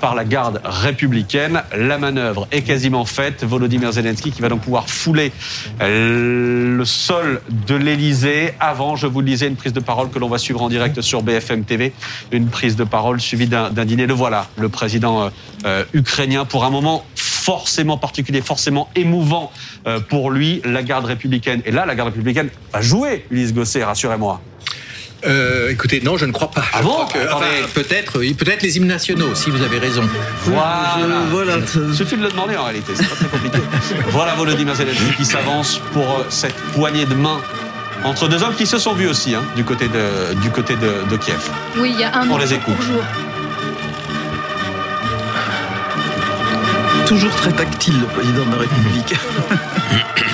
par 0.00 0.14
la 0.14 0.24
garde 0.24 0.60
républicaine. 0.64 1.62
La 1.76 1.98
manœuvre 1.98 2.46
est 2.50 2.62
quasiment 2.62 3.04
faite. 3.04 3.44
Volodymyr 3.44 3.92
Zelensky 3.92 4.30
qui 4.30 4.42
va 4.42 4.48
donc 4.48 4.62
pouvoir 4.62 4.88
fouler 4.88 5.32
euh, 5.80 6.76
le 6.76 6.84
sol 6.84 7.40
de 7.66 7.74
l'Elysée 7.74 8.54
avant, 8.60 8.96
je 8.96 9.06
vous 9.06 9.20
le 9.20 9.26
disais, 9.26 9.46
une 9.46 9.56
prise 9.56 9.72
de 9.72 9.80
parole 9.80 10.10
que 10.10 10.18
l'on 10.18 10.28
va 10.28 10.38
suivre 10.38 10.62
en 10.62 10.68
direct 10.68 11.00
sur 11.00 11.22
BFM 11.22 11.64
TV. 11.64 11.92
Une 12.32 12.48
prise 12.48 12.76
de 12.76 12.84
parole 12.84 13.20
suivie 13.20 13.46
d'un 13.46 13.70
dîner. 13.84 14.06
Le 14.06 14.14
voilà, 14.14 14.46
le 14.58 14.68
président 14.68 15.24
euh, 15.24 15.30
euh, 15.66 15.84
ukrainien 15.92 16.44
pour 16.44 16.64
un 16.64 16.70
moment 16.70 17.04
forcément 17.14 17.98
particulier, 17.98 18.40
forcément 18.40 18.88
émouvant 18.96 19.52
pour 20.08 20.30
lui. 20.30 20.62
La 20.64 20.82
garde 20.82 21.04
républicaine. 21.04 21.60
Et 21.66 21.72
là, 21.72 21.84
la 21.84 21.94
garde 21.94 22.08
républicaine 22.08 22.48
va 22.72 22.80
jouer, 22.80 23.26
Ulysse 23.30 23.52
Gosset, 23.52 23.84
rassurez-moi. 23.84 24.40
Euh, 25.26 25.70
écoutez, 25.70 26.00
non, 26.00 26.16
je 26.16 26.26
ne 26.26 26.32
crois 26.32 26.50
pas. 26.50 26.64
Ah 26.72 26.82
bon 26.82 27.06
Peut-être, 27.74 28.18
peut-être 28.18 28.62
les 28.62 28.76
hymnes 28.76 28.86
nationaux, 28.86 29.34
si 29.34 29.50
vous 29.50 29.62
avez 29.62 29.78
raison. 29.78 30.02
Voilà. 30.44 30.96
voilà. 31.30 31.54
Il 31.88 31.94
suffit 31.94 32.16
de 32.16 32.22
le 32.22 32.30
demander 32.30 32.56
en 32.56 32.64
réalité, 32.64 32.92
c'est 32.94 33.08
pas 33.08 33.16
très 33.16 33.28
compliqué. 33.28 33.58
voilà 34.08 34.34
Volodymyr 34.34 34.74
Zelensky 34.74 35.14
qui 35.16 35.24
s'avance 35.24 35.80
pour 35.92 36.02
euh, 36.02 36.24
cette 36.28 36.56
poignée 36.74 37.06
de 37.06 37.14
main 37.14 37.40
entre 38.04 38.28
deux 38.28 38.42
hommes 38.42 38.54
qui 38.54 38.66
se 38.66 38.78
sont 38.78 38.92
vus 38.92 39.08
aussi 39.08 39.34
hein, 39.34 39.42
du 39.56 39.64
côté 39.64 39.88
de 39.88 40.34
du 40.42 40.50
côté 40.50 40.74
de, 40.76 41.16
Kiev. 41.16 41.48
Oui, 41.78 41.92
il 41.94 42.00
y 42.00 42.04
a 42.04 42.14
un. 42.14 42.28
On 42.28 42.36
les 42.36 42.52
écoute. 42.52 42.74
Toujours 47.06 47.34
très 47.36 47.52
tactile, 47.52 48.00
le 48.00 48.06
président 48.06 48.44
de 48.46 48.50
la 48.50 48.58
République. 48.58 49.14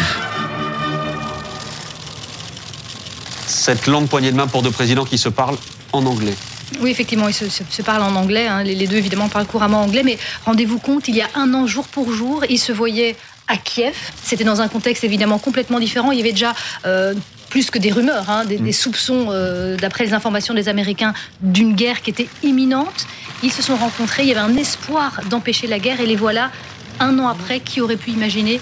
cette 3.60 3.86
longue 3.86 4.08
poignée 4.08 4.32
de 4.32 4.36
main 4.36 4.46
pour 4.46 4.62
deux 4.62 4.70
présidents 4.70 5.04
qui 5.04 5.18
se 5.18 5.28
parlent 5.28 5.58
en 5.92 6.06
anglais. 6.06 6.34
Oui, 6.80 6.90
effectivement, 6.90 7.28
ils 7.28 7.34
se, 7.34 7.82
parlent 7.82 8.02
en 8.02 8.14
anglais. 8.16 8.46
Hein. 8.46 8.62
Les, 8.62 8.86
deux, 8.86 8.96
évidemment, 8.96 9.28
parlent 9.28 9.46
couramment 9.46 9.82
anglais. 9.82 10.02
Mais 10.02 10.18
rendez-vous 10.46 10.78
compte, 10.78 11.08
il 11.08 11.16
y 11.16 11.20
a 11.20 11.28
un 11.34 11.52
an, 11.52 11.66
jour 11.66 11.86
pour 11.86 12.10
jour, 12.10 12.44
ils 12.48 12.58
se 12.58 12.72
voyaient 12.72 13.16
à 13.48 13.56
Kiev. 13.58 13.96
C'était 14.22 14.44
dans 14.44 14.62
un 14.62 14.68
contexte 14.68 15.04
évidemment 15.04 15.38
complètement 15.38 15.78
différent. 15.78 16.10
Il 16.10 16.18
y 16.18 16.22
avait 16.22 16.32
déjà 16.32 16.54
euh, 16.86 17.12
plus 17.50 17.70
que 17.70 17.78
des 17.78 17.92
rumeurs, 17.92 18.30
hein, 18.30 18.44
des, 18.46 18.58
mm. 18.58 18.72
soupçons, 18.72 19.26
euh, 19.28 19.76
d'après 19.76 20.06
les 20.06 20.14
informations 20.14 20.54
des 20.54 20.68
Américains, 20.68 21.12
d'une 21.42 21.74
guerre 21.74 22.00
qui 22.00 22.10
était 22.10 22.28
imminente. 22.42 23.06
Ils 23.42 23.52
se 23.52 23.62
sont 23.62 23.76
rencontrés. 23.76 24.22
Il 24.22 24.28
y 24.28 24.32
avait 24.32 24.40
un 24.40 24.56
espoir 24.56 25.20
d'empêcher 25.28 25.66
la 25.66 25.80
guerre. 25.80 26.00
Et 26.00 26.06
les 26.06 26.16
voilà, 26.16 26.50
un 26.98 27.18
an 27.18 27.28
après, 27.28 27.60
qui 27.60 27.82
aurait 27.82 27.96
pu 27.96 28.10
imaginer 28.10 28.58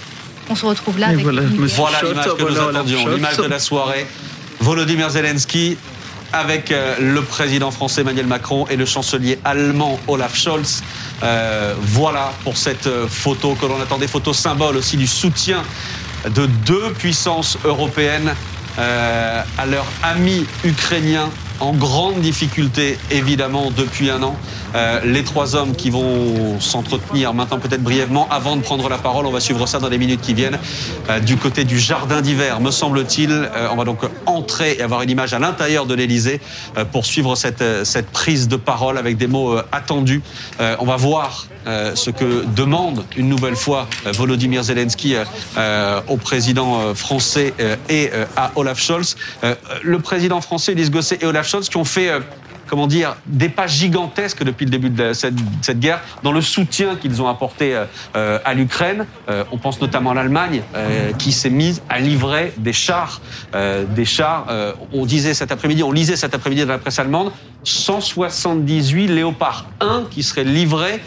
qu'on 0.48 0.56
se 0.56 0.66
retrouve 0.66 0.98
là 0.98 1.08
avec 1.08 1.20
voilà, 1.20 1.42
voilà 1.42 2.02
l'image 2.02 2.24
que 2.24 2.42
nous 2.42 2.58
attendions, 2.58 3.06
l'image 3.06 3.36
de 3.36 3.44
la 3.44 3.58
soirée. 3.60 4.06
Volodymyr 4.60 5.10
Zelensky 5.10 5.76
avec 6.32 6.70
euh, 6.70 6.96
le 7.00 7.22
président 7.22 7.70
français 7.70 8.02
Emmanuel 8.02 8.26
Macron 8.26 8.66
et 8.68 8.76
le 8.76 8.84
chancelier 8.84 9.38
allemand 9.44 9.98
Olaf 10.08 10.36
Scholz. 10.36 10.82
Euh, 11.22 11.74
voilà 11.80 12.32
pour 12.44 12.56
cette 12.56 12.86
euh, 12.86 13.06
photo 13.08 13.56
que 13.60 13.66
l'on 13.66 13.80
attendait, 13.80 14.08
photo 14.08 14.32
symbole 14.32 14.76
aussi 14.76 14.96
du 14.96 15.06
soutien 15.06 15.62
de 16.28 16.46
deux 16.66 16.92
puissances 16.92 17.58
européennes 17.64 18.34
à 18.80 19.66
leurs 19.66 19.86
amis 20.04 20.46
ukrainiens 20.62 21.30
en 21.58 21.72
grande 21.72 22.20
difficulté 22.20 22.96
évidemment 23.10 23.72
depuis 23.72 24.08
un 24.08 24.22
an. 24.22 24.36
Euh, 24.74 25.00
les 25.04 25.24
trois 25.24 25.56
hommes 25.56 25.74
qui 25.74 25.90
vont 25.90 26.60
s'entretenir 26.60 27.32
maintenant 27.32 27.58
peut-être 27.58 27.82
brièvement 27.82 28.28
avant 28.30 28.56
de 28.56 28.62
prendre 28.62 28.88
la 28.88 28.98
parole. 28.98 29.26
On 29.26 29.30
va 29.30 29.40
suivre 29.40 29.66
ça 29.66 29.78
dans 29.78 29.88
les 29.88 29.98
minutes 29.98 30.20
qui 30.20 30.34
viennent 30.34 30.58
euh, 31.08 31.20
du 31.20 31.36
côté 31.36 31.64
du 31.64 31.78
jardin 31.78 32.20
d'hiver, 32.20 32.60
me 32.60 32.70
semble-t-il. 32.70 33.30
Euh, 33.30 33.68
on 33.72 33.76
va 33.76 33.84
donc 33.84 34.00
entrer 34.26 34.76
et 34.78 34.82
avoir 34.82 35.02
une 35.02 35.10
image 35.10 35.32
à 35.32 35.38
l'intérieur 35.38 35.86
de 35.86 35.94
l'Elysée 35.94 36.40
pour 36.92 37.06
suivre 37.06 37.34
cette, 37.36 37.64
cette 37.84 38.10
prise 38.10 38.48
de 38.48 38.56
parole 38.56 38.98
avec 38.98 39.16
des 39.16 39.26
mots 39.26 39.56
attendus. 39.72 40.22
on 40.60 40.84
va 40.84 40.96
voir 40.96 41.46
ce 41.66 42.10
que 42.10 42.44
demande 42.54 43.04
une 43.16 43.28
nouvelle 43.28 43.56
fois 43.56 43.88
Volodymyr 44.04 44.62
Zelensky 44.62 45.16
au 46.08 46.16
président 46.16 46.94
français 46.94 47.54
et 47.88 48.10
à 48.36 48.52
Olaf 48.56 48.80
Scholz. 48.80 49.16
le 49.82 49.98
président 49.98 50.40
français, 50.40 50.74
Lise 50.74 50.90
Gosset 50.90 51.18
et 51.20 51.26
Olaf 51.26 51.48
Scholz 51.48 51.68
qui 51.68 51.76
ont 51.76 51.84
fait 51.84 52.10
comment 52.68 52.86
dire, 52.86 53.16
des 53.26 53.48
pas 53.48 53.66
gigantesques 53.66 54.44
depuis 54.44 54.64
le 54.64 54.70
début 54.70 54.90
de 54.90 55.12
cette, 55.12 55.80
guerre 55.80 56.00
dans 56.22 56.32
le 56.32 56.40
soutien 56.40 56.96
qu'ils 56.96 57.20
ont 57.22 57.28
apporté 57.28 57.74
euh, 58.16 58.38
à 58.44 58.54
l'Ukraine. 58.54 59.06
Euh, 59.28 59.44
on 59.52 59.58
pense 59.58 59.80
notamment 59.80 60.10
à 60.10 60.14
l'Allemagne 60.14 60.62
euh, 60.74 61.12
qui 61.12 61.32
s'est 61.32 61.50
mise 61.50 61.82
à 61.88 61.98
livrer 61.98 62.52
des 62.56 62.72
chars, 62.72 63.20
des 63.54 64.04
chars. 64.04 64.46
on 64.92 65.06
disait 65.06 65.34
cet 65.34 65.52
après-midi, 65.52 65.82
on 65.82 65.92
lisait 65.92 66.16
cet 66.16 66.34
après-midi 66.34 66.62
dans 66.62 66.72
la 66.72 66.78
presse 66.78 66.98
allemande, 66.98 67.32
178 67.64 69.08
Léopard 69.08 69.66
1 69.80 70.04
qui 70.10 70.22
seraient 70.22 70.44
livrés 70.44 71.00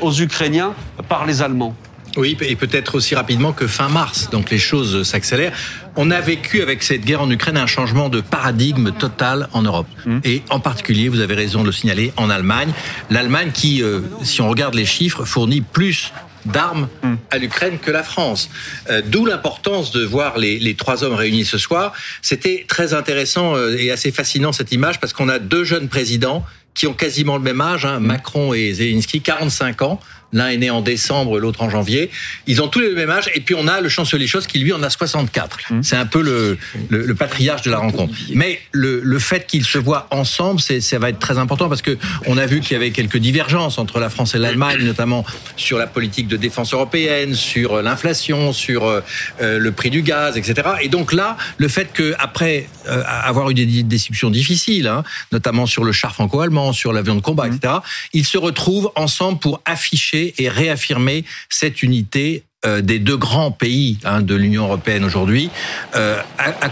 aux 0.00 0.12
Ukrainiens 0.12 0.72
par 1.08 1.26
les 1.26 1.42
Allemands. 1.42 1.74
Oui, 2.16 2.36
et 2.40 2.56
peut-être 2.56 2.94
aussi 2.94 3.14
rapidement 3.14 3.52
que 3.52 3.66
fin 3.66 3.88
mars. 3.88 4.30
Donc 4.30 4.50
les 4.50 4.58
choses 4.58 5.02
s'accélèrent. 5.02 5.52
On 5.96 6.10
a 6.10 6.20
vécu 6.20 6.62
avec 6.62 6.82
cette 6.82 7.04
guerre 7.04 7.22
en 7.22 7.30
Ukraine 7.30 7.56
un 7.56 7.66
changement 7.66 8.08
de 8.08 8.20
paradigme 8.20 8.92
total 8.92 9.48
en 9.52 9.62
Europe. 9.62 9.86
Mmh. 10.04 10.18
Et 10.24 10.42
en 10.50 10.60
particulier, 10.60 11.08
vous 11.08 11.20
avez 11.20 11.34
raison 11.34 11.60
de 11.60 11.66
le 11.66 11.72
signaler, 11.72 12.12
en 12.16 12.30
Allemagne. 12.30 12.72
L'Allemagne 13.10 13.50
qui, 13.52 13.82
euh, 13.82 14.00
si 14.22 14.40
on 14.40 14.48
regarde 14.48 14.74
les 14.74 14.84
chiffres, 14.84 15.24
fournit 15.24 15.60
plus 15.60 16.12
d'armes 16.46 16.88
mmh. 17.02 17.14
à 17.30 17.38
l'Ukraine 17.38 17.78
que 17.78 17.90
la 17.90 18.02
France. 18.02 18.48
Euh, 18.88 19.02
d'où 19.04 19.26
l'importance 19.26 19.90
de 19.90 20.04
voir 20.04 20.38
les, 20.38 20.58
les, 20.58 20.74
trois 20.74 21.04
hommes 21.04 21.14
réunis 21.14 21.44
ce 21.44 21.58
soir. 21.58 21.92
C'était 22.22 22.64
très 22.68 22.94
intéressant 22.94 23.56
euh, 23.56 23.76
et 23.76 23.90
assez 23.90 24.12
fascinant 24.12 24.52
cette 24.52 24.72
image 24.72 25.00
parce 25.00 25.12
qu'on 25.12 25.28
a 25.28 25.38
deux 25.38 25.64
jeunes 25.64 25.88
présidents 25.88 26.44
qui 26.74 26.86
ont 26.86 26.92
quasiment 26.92 27.36
le 27.36 27.42
même 27.42 27.60
âge, 27.60 27.84
hein, 27.84 28.00
mmh. 28.00 28.06
Macron 28.06 28.54
et 28.54 28.72
Zelensky, 28.74 29.20
45 29.20 29.82
ans. 29.82 30.00
L'un 30.32 30.48
est 30.48 30.56
né 30.56 30.70
en 30.70 30.80
décembre, 30.80 31.38
l'autre 31.38 31.62
en 31.62 31.70
janvier. 31.70 32.10
Ils 32.46 32.60
ont 32.60 32.68
tous 32.68 32.80
les 32.80 32.92
mêmes 32.94 33.10
âge. 33.10 33.30
Et 33.34 33.40
puis 33.40 33.54
on 33.54 33.68
a 33.68 33.80
le 33.80 33.88
chancelier 33.88 34.26
Chose 34.26 34.46
qui 34.46 34.58
lui 34.58 34.72
en 34.72 34.82
a 34.82 34.90
64. 34.90 35.58
Mmh. 35.70 35.82
C'est 35.82 35.96
un 35.96 36.06
peu 36.06 36.20
le, 36.20 36.58
le, 36.88 37.06
le, 37.06 37.14
patriarche 37.14 37.62
de 37.62 37.70
la 37.70 37.78
rencontre. 37.78 38.12
Mais 38.34 38.60
le, 38.72 39.00
le 39.02 39.18
fait 39.18 39.46
qu'ils 39.46 39.64
se 39.64 39.78
voient 39.78 40.08
ensemble, 40.10 40.60
ça 40.60 40.98
va 40.98 41.10
être 41.10 41.18
très 41.18 41.38
important 41.38 41.68
parce 41.68 41.82
que 41.82 41.96
on 42.26 42.38
a 42.38 42.46
vu 42.46 42.60
qu'il 42.60 42.72
y 42.72 42.76
avait 42.76 42.90
quelques 42.90 43.18
divergences 43.18 43.78
entre 43.78 44.00
la 44.00 44.10
France 44.10 44.34
et 44.34 44.38
l'Allemagne, 44.38 44.82
notamment 44.82 45.24
sur 45.56 45.78
la 45.78 45.86
politique 45.86 46.28
de 46.28 46.36
défense 46.36 46.72
européenne, 46.72 47.34
sur 47.34 47.82
l'inflation, 47.82 48.52
sur 48.52 48.86
euh, 48.86 49.00
le 49.40 49.72
prix 49.72 49.90
du 49.90 50.02
gaz, 50.02 50.36
etc. 50.36 50.54
Et 50.82 50.88
donc 50.88 51.12
là, 51.12 51.36
le 51.58 51.68
fait 51.68 51.92
que 51.92 52.14
après 52.18 52.68
euh, 52.88 53.02
avoir 53.06 53.50
eu 53.50 53.54
des 53.54 53.66
discussions 53.66 54.30
difficiles, 54.30 54.88
hein, 54.88 55.04
notamment 55.32 55.66
sur 55.66 55.84
le 55.84 55.92
char 55.92 56.14
franco-allemand, 56.14 56.72
sur 56.72 56.92
l'avion 56.92 57.14
de 57.14 57.20
combat, 57.20 57.46
etc., 57.48 57.74
ils 58.12 58.24
se 58.24 58.38
retrouvent 58.38 58.90
ensemble 58.96 59.38
pour 59.38 59.60
afficher 59.64 60.15
et 60.38 60.48
réaffirmer 60.48 61.24
cette 61.48 61.82
unité 61.82 62.42
euh, 62.66 62.80
des 62.80 62.98
deux 62.98 63.16
grands 63.16 63.50
pays 63.50 63.98
hein, 64.04 64.22
de 64.22 64.34
l'Union 64.34 64.64
européenne 64.64 65.04
aujourd'hui, 65.04 65.50
euh, 65.94 66.16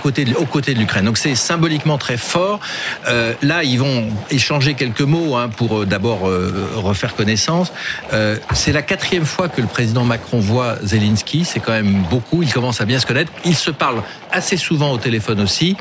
côté, 0.02 0.24
aux 0.36 0.46
côtés 0.46 0.74
de 0.74 0.78
l'Ukraine. 0.78 1.04
Donc 1.04 1.18
c'est 1.18 1.34
symboliquement 1.34 1.98
très 1.98 2.16
fort. 2.16 2.58
Euh, 3.06 3.34
là, 3.42 3.62
ils 3.64 3.78
vont 3.78 4.08
échanger 4.30 4.74
quelques 4.74 5.02
mots 5.02 5.36
hein, 5.36 5.50
pour 5.50 5.86
d'abord 5.86 6.30
refaire 6.74 7.14
connaissance. 7.14 7.72
C'est 8.54 8.72
la 8.72 8.82
quatrième 8.82 9.26
fois 9.26 9.48
que 9.48 9.60
le 9.60 9.66
président 9.66 10.04
Macron 10.04 10.40
voit 10.40 10.76
Zelensky. 10.82 11.44
C'est 11.44 11.60
quand 11.60 11.72
même 11.72 12.02
beaucoup. 12.10 12.42
Ils 12.42 12.52
commencent 12.52 12.80
à 12.80 12.86
bien 12.86 12.98
se 12.98 13.06
connaître. 13.06 13.30
Ils 13.44 13.56
se 13.56 13.70
parlent 13.70 14.02
assez 14.32 14.56
souvent 14.56 14.90
au 14.90 14.98
téléphone 14.98 15.40
aussi. 15.40 15.76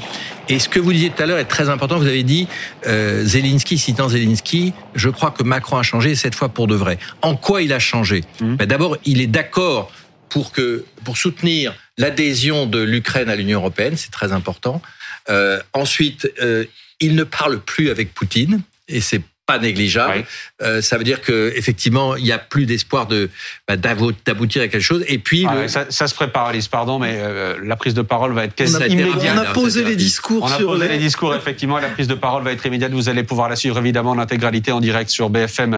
Et 0.49 0.59
ce 0.59 0.69
que 0.69 0.79
vous 0.79 0.91
disiez 0.91 1.09
tout 1.09 1.23
à 1.23 1.25
l'heure 1.25 1.39
est 1.39 1.45
très 1.45 1.69
important. 1.69 1.97
Vous 1.97 2.07
avez 2.07 2.23
dit 2.23 2.47
Zelensky, 2.85 3.77
citant 3.77 4.09
Zelensky, 4.09 4.73
je 4.93 5.09
crois 5.09 5.31
que 5.31 5.43
Macron 5.43 5.77
a 5.77 5.83
changé 5.83 6.15
cette 6.15 6.35
fois 6.35 6.49
pour 6.49 6.67
de 6.67 6.75
vrai. 6.75 6.97
En 7.21 7.35
quoi 7.35 7.61
il 7.61 7.71
a 7.73 7.79
changé? 7.79 8.23
Mmh. 8.41 8.55
ben 8.55 8.67
D'abord, 8.67 8.97
il 9.05 9.21
est 9.21 9.27
d'accord 9.27 9.91
pour 10.29 10.51
que 10.51 10.83
pour 11.03 11.17
soutenir 11.17 11.75
l'adhésion 11.97 12.65
de 12.65 12.79
l'Ukraine 12.79 13.29
à 13.29 13.35
l'Union 13.35 13.59
européenne, 13.59 13.95
c'est 13.95 14.11
très 14.11 14.31
important. 14.31 14.81
Euh, 15.29 15.61
ensuite, 15.73 16.31
euh, 16.41 16.65
il 16.99 17.15
ne 17.15 17.23
parle 17.23 17.59
plus 17.59 17.89
avec 17.89 18.13
Poutine 18.13 18.61
et 18.87 18.99
c'est 18.99 19.21
pas 19.45 19.59
négligeable. 19.59 20.13
Oui. 20.17 20.25
Euh, 20.61 20.81
ça 20.81 20.97
veut 20.97 21.03
dire 21.03 21.21
que 21.21 21.53
effectivement, 21.55 22.15
il 22.15 22.25
y 22.25 22.31
a 22.31 22.37
plus 22.37 22.65
d'espoir 22.65 23.07
de 23.07 23.29
bah, 23.67 23.75
d'aboutir 23.75 24.61
à 24.61 24.67
quelque 24.67 24.79
chose. 24.79 25.03
Et 25.07 25.17
puis, 25.17 25.45
ah, 25.47 25.55
le... 25.55 25.67
ça, 25.67 25.85
ça, 25.89 26.07
se 26.07 26.15
prépare, 26.15 26.47
Alice. 26.47 26.67
Pardon, 26.67 26.99
mais 26.99 27.17
euh, 27.17 27.57
la 27.63 27.75
prise 27.75 27.93
de 27.93 28.01
parole 28.01 28.33
va 28.33 28.45
être 28.45 28.55
quasi 28.55 28.75
immédiate. 28.87 29.37
On 29.37 29.41
a 29.41 29.53
posé 29.53 29.83
les 29.83 29.95
discours 29.95 30.43
on 30.43 30.47
a 30.47 30.57
sur 30.57 30.67
posé 30.67 30.87
les... 30.87 30.93
les 30.93 30.99
discours. 30.99 31.35
Effectivement, 31.35 31.79
la 31.79 31.89
prise 31.89 32.07
de 32.07 32.15
parole 32.15 32.43
va 32.43 32.51
être 32.51 32.65
immédiate. 32.65 32.91
Vous 32.91 33.09
allez 33.09 33.23
pouvoir 33.23 33.49
la 33.49 33.55
suivre 33.55 33.77
évidemment 33.77 34.11
en 34.11 34.19
intégralité 34.19 34.71
en 34.71 34.79
direct 34.79 35.09
sur 35.09 35.29
BFM 35.29 35.77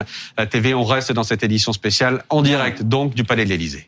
TV. 0.50 0.74
On 0.74 0.84
reste 0.84 1.12
dans 1.12 1.24
cette 1.24 1.44
édition 1.44 1.74
spéciale 1.74 2.24
en 2.30 2.42
direct, 2.42 2.84
donc 2.84 3.16
du 3.16 3.24
Palais 3.24 3.46
de 3.46 3.50
l'Élysée. 3.50 3.88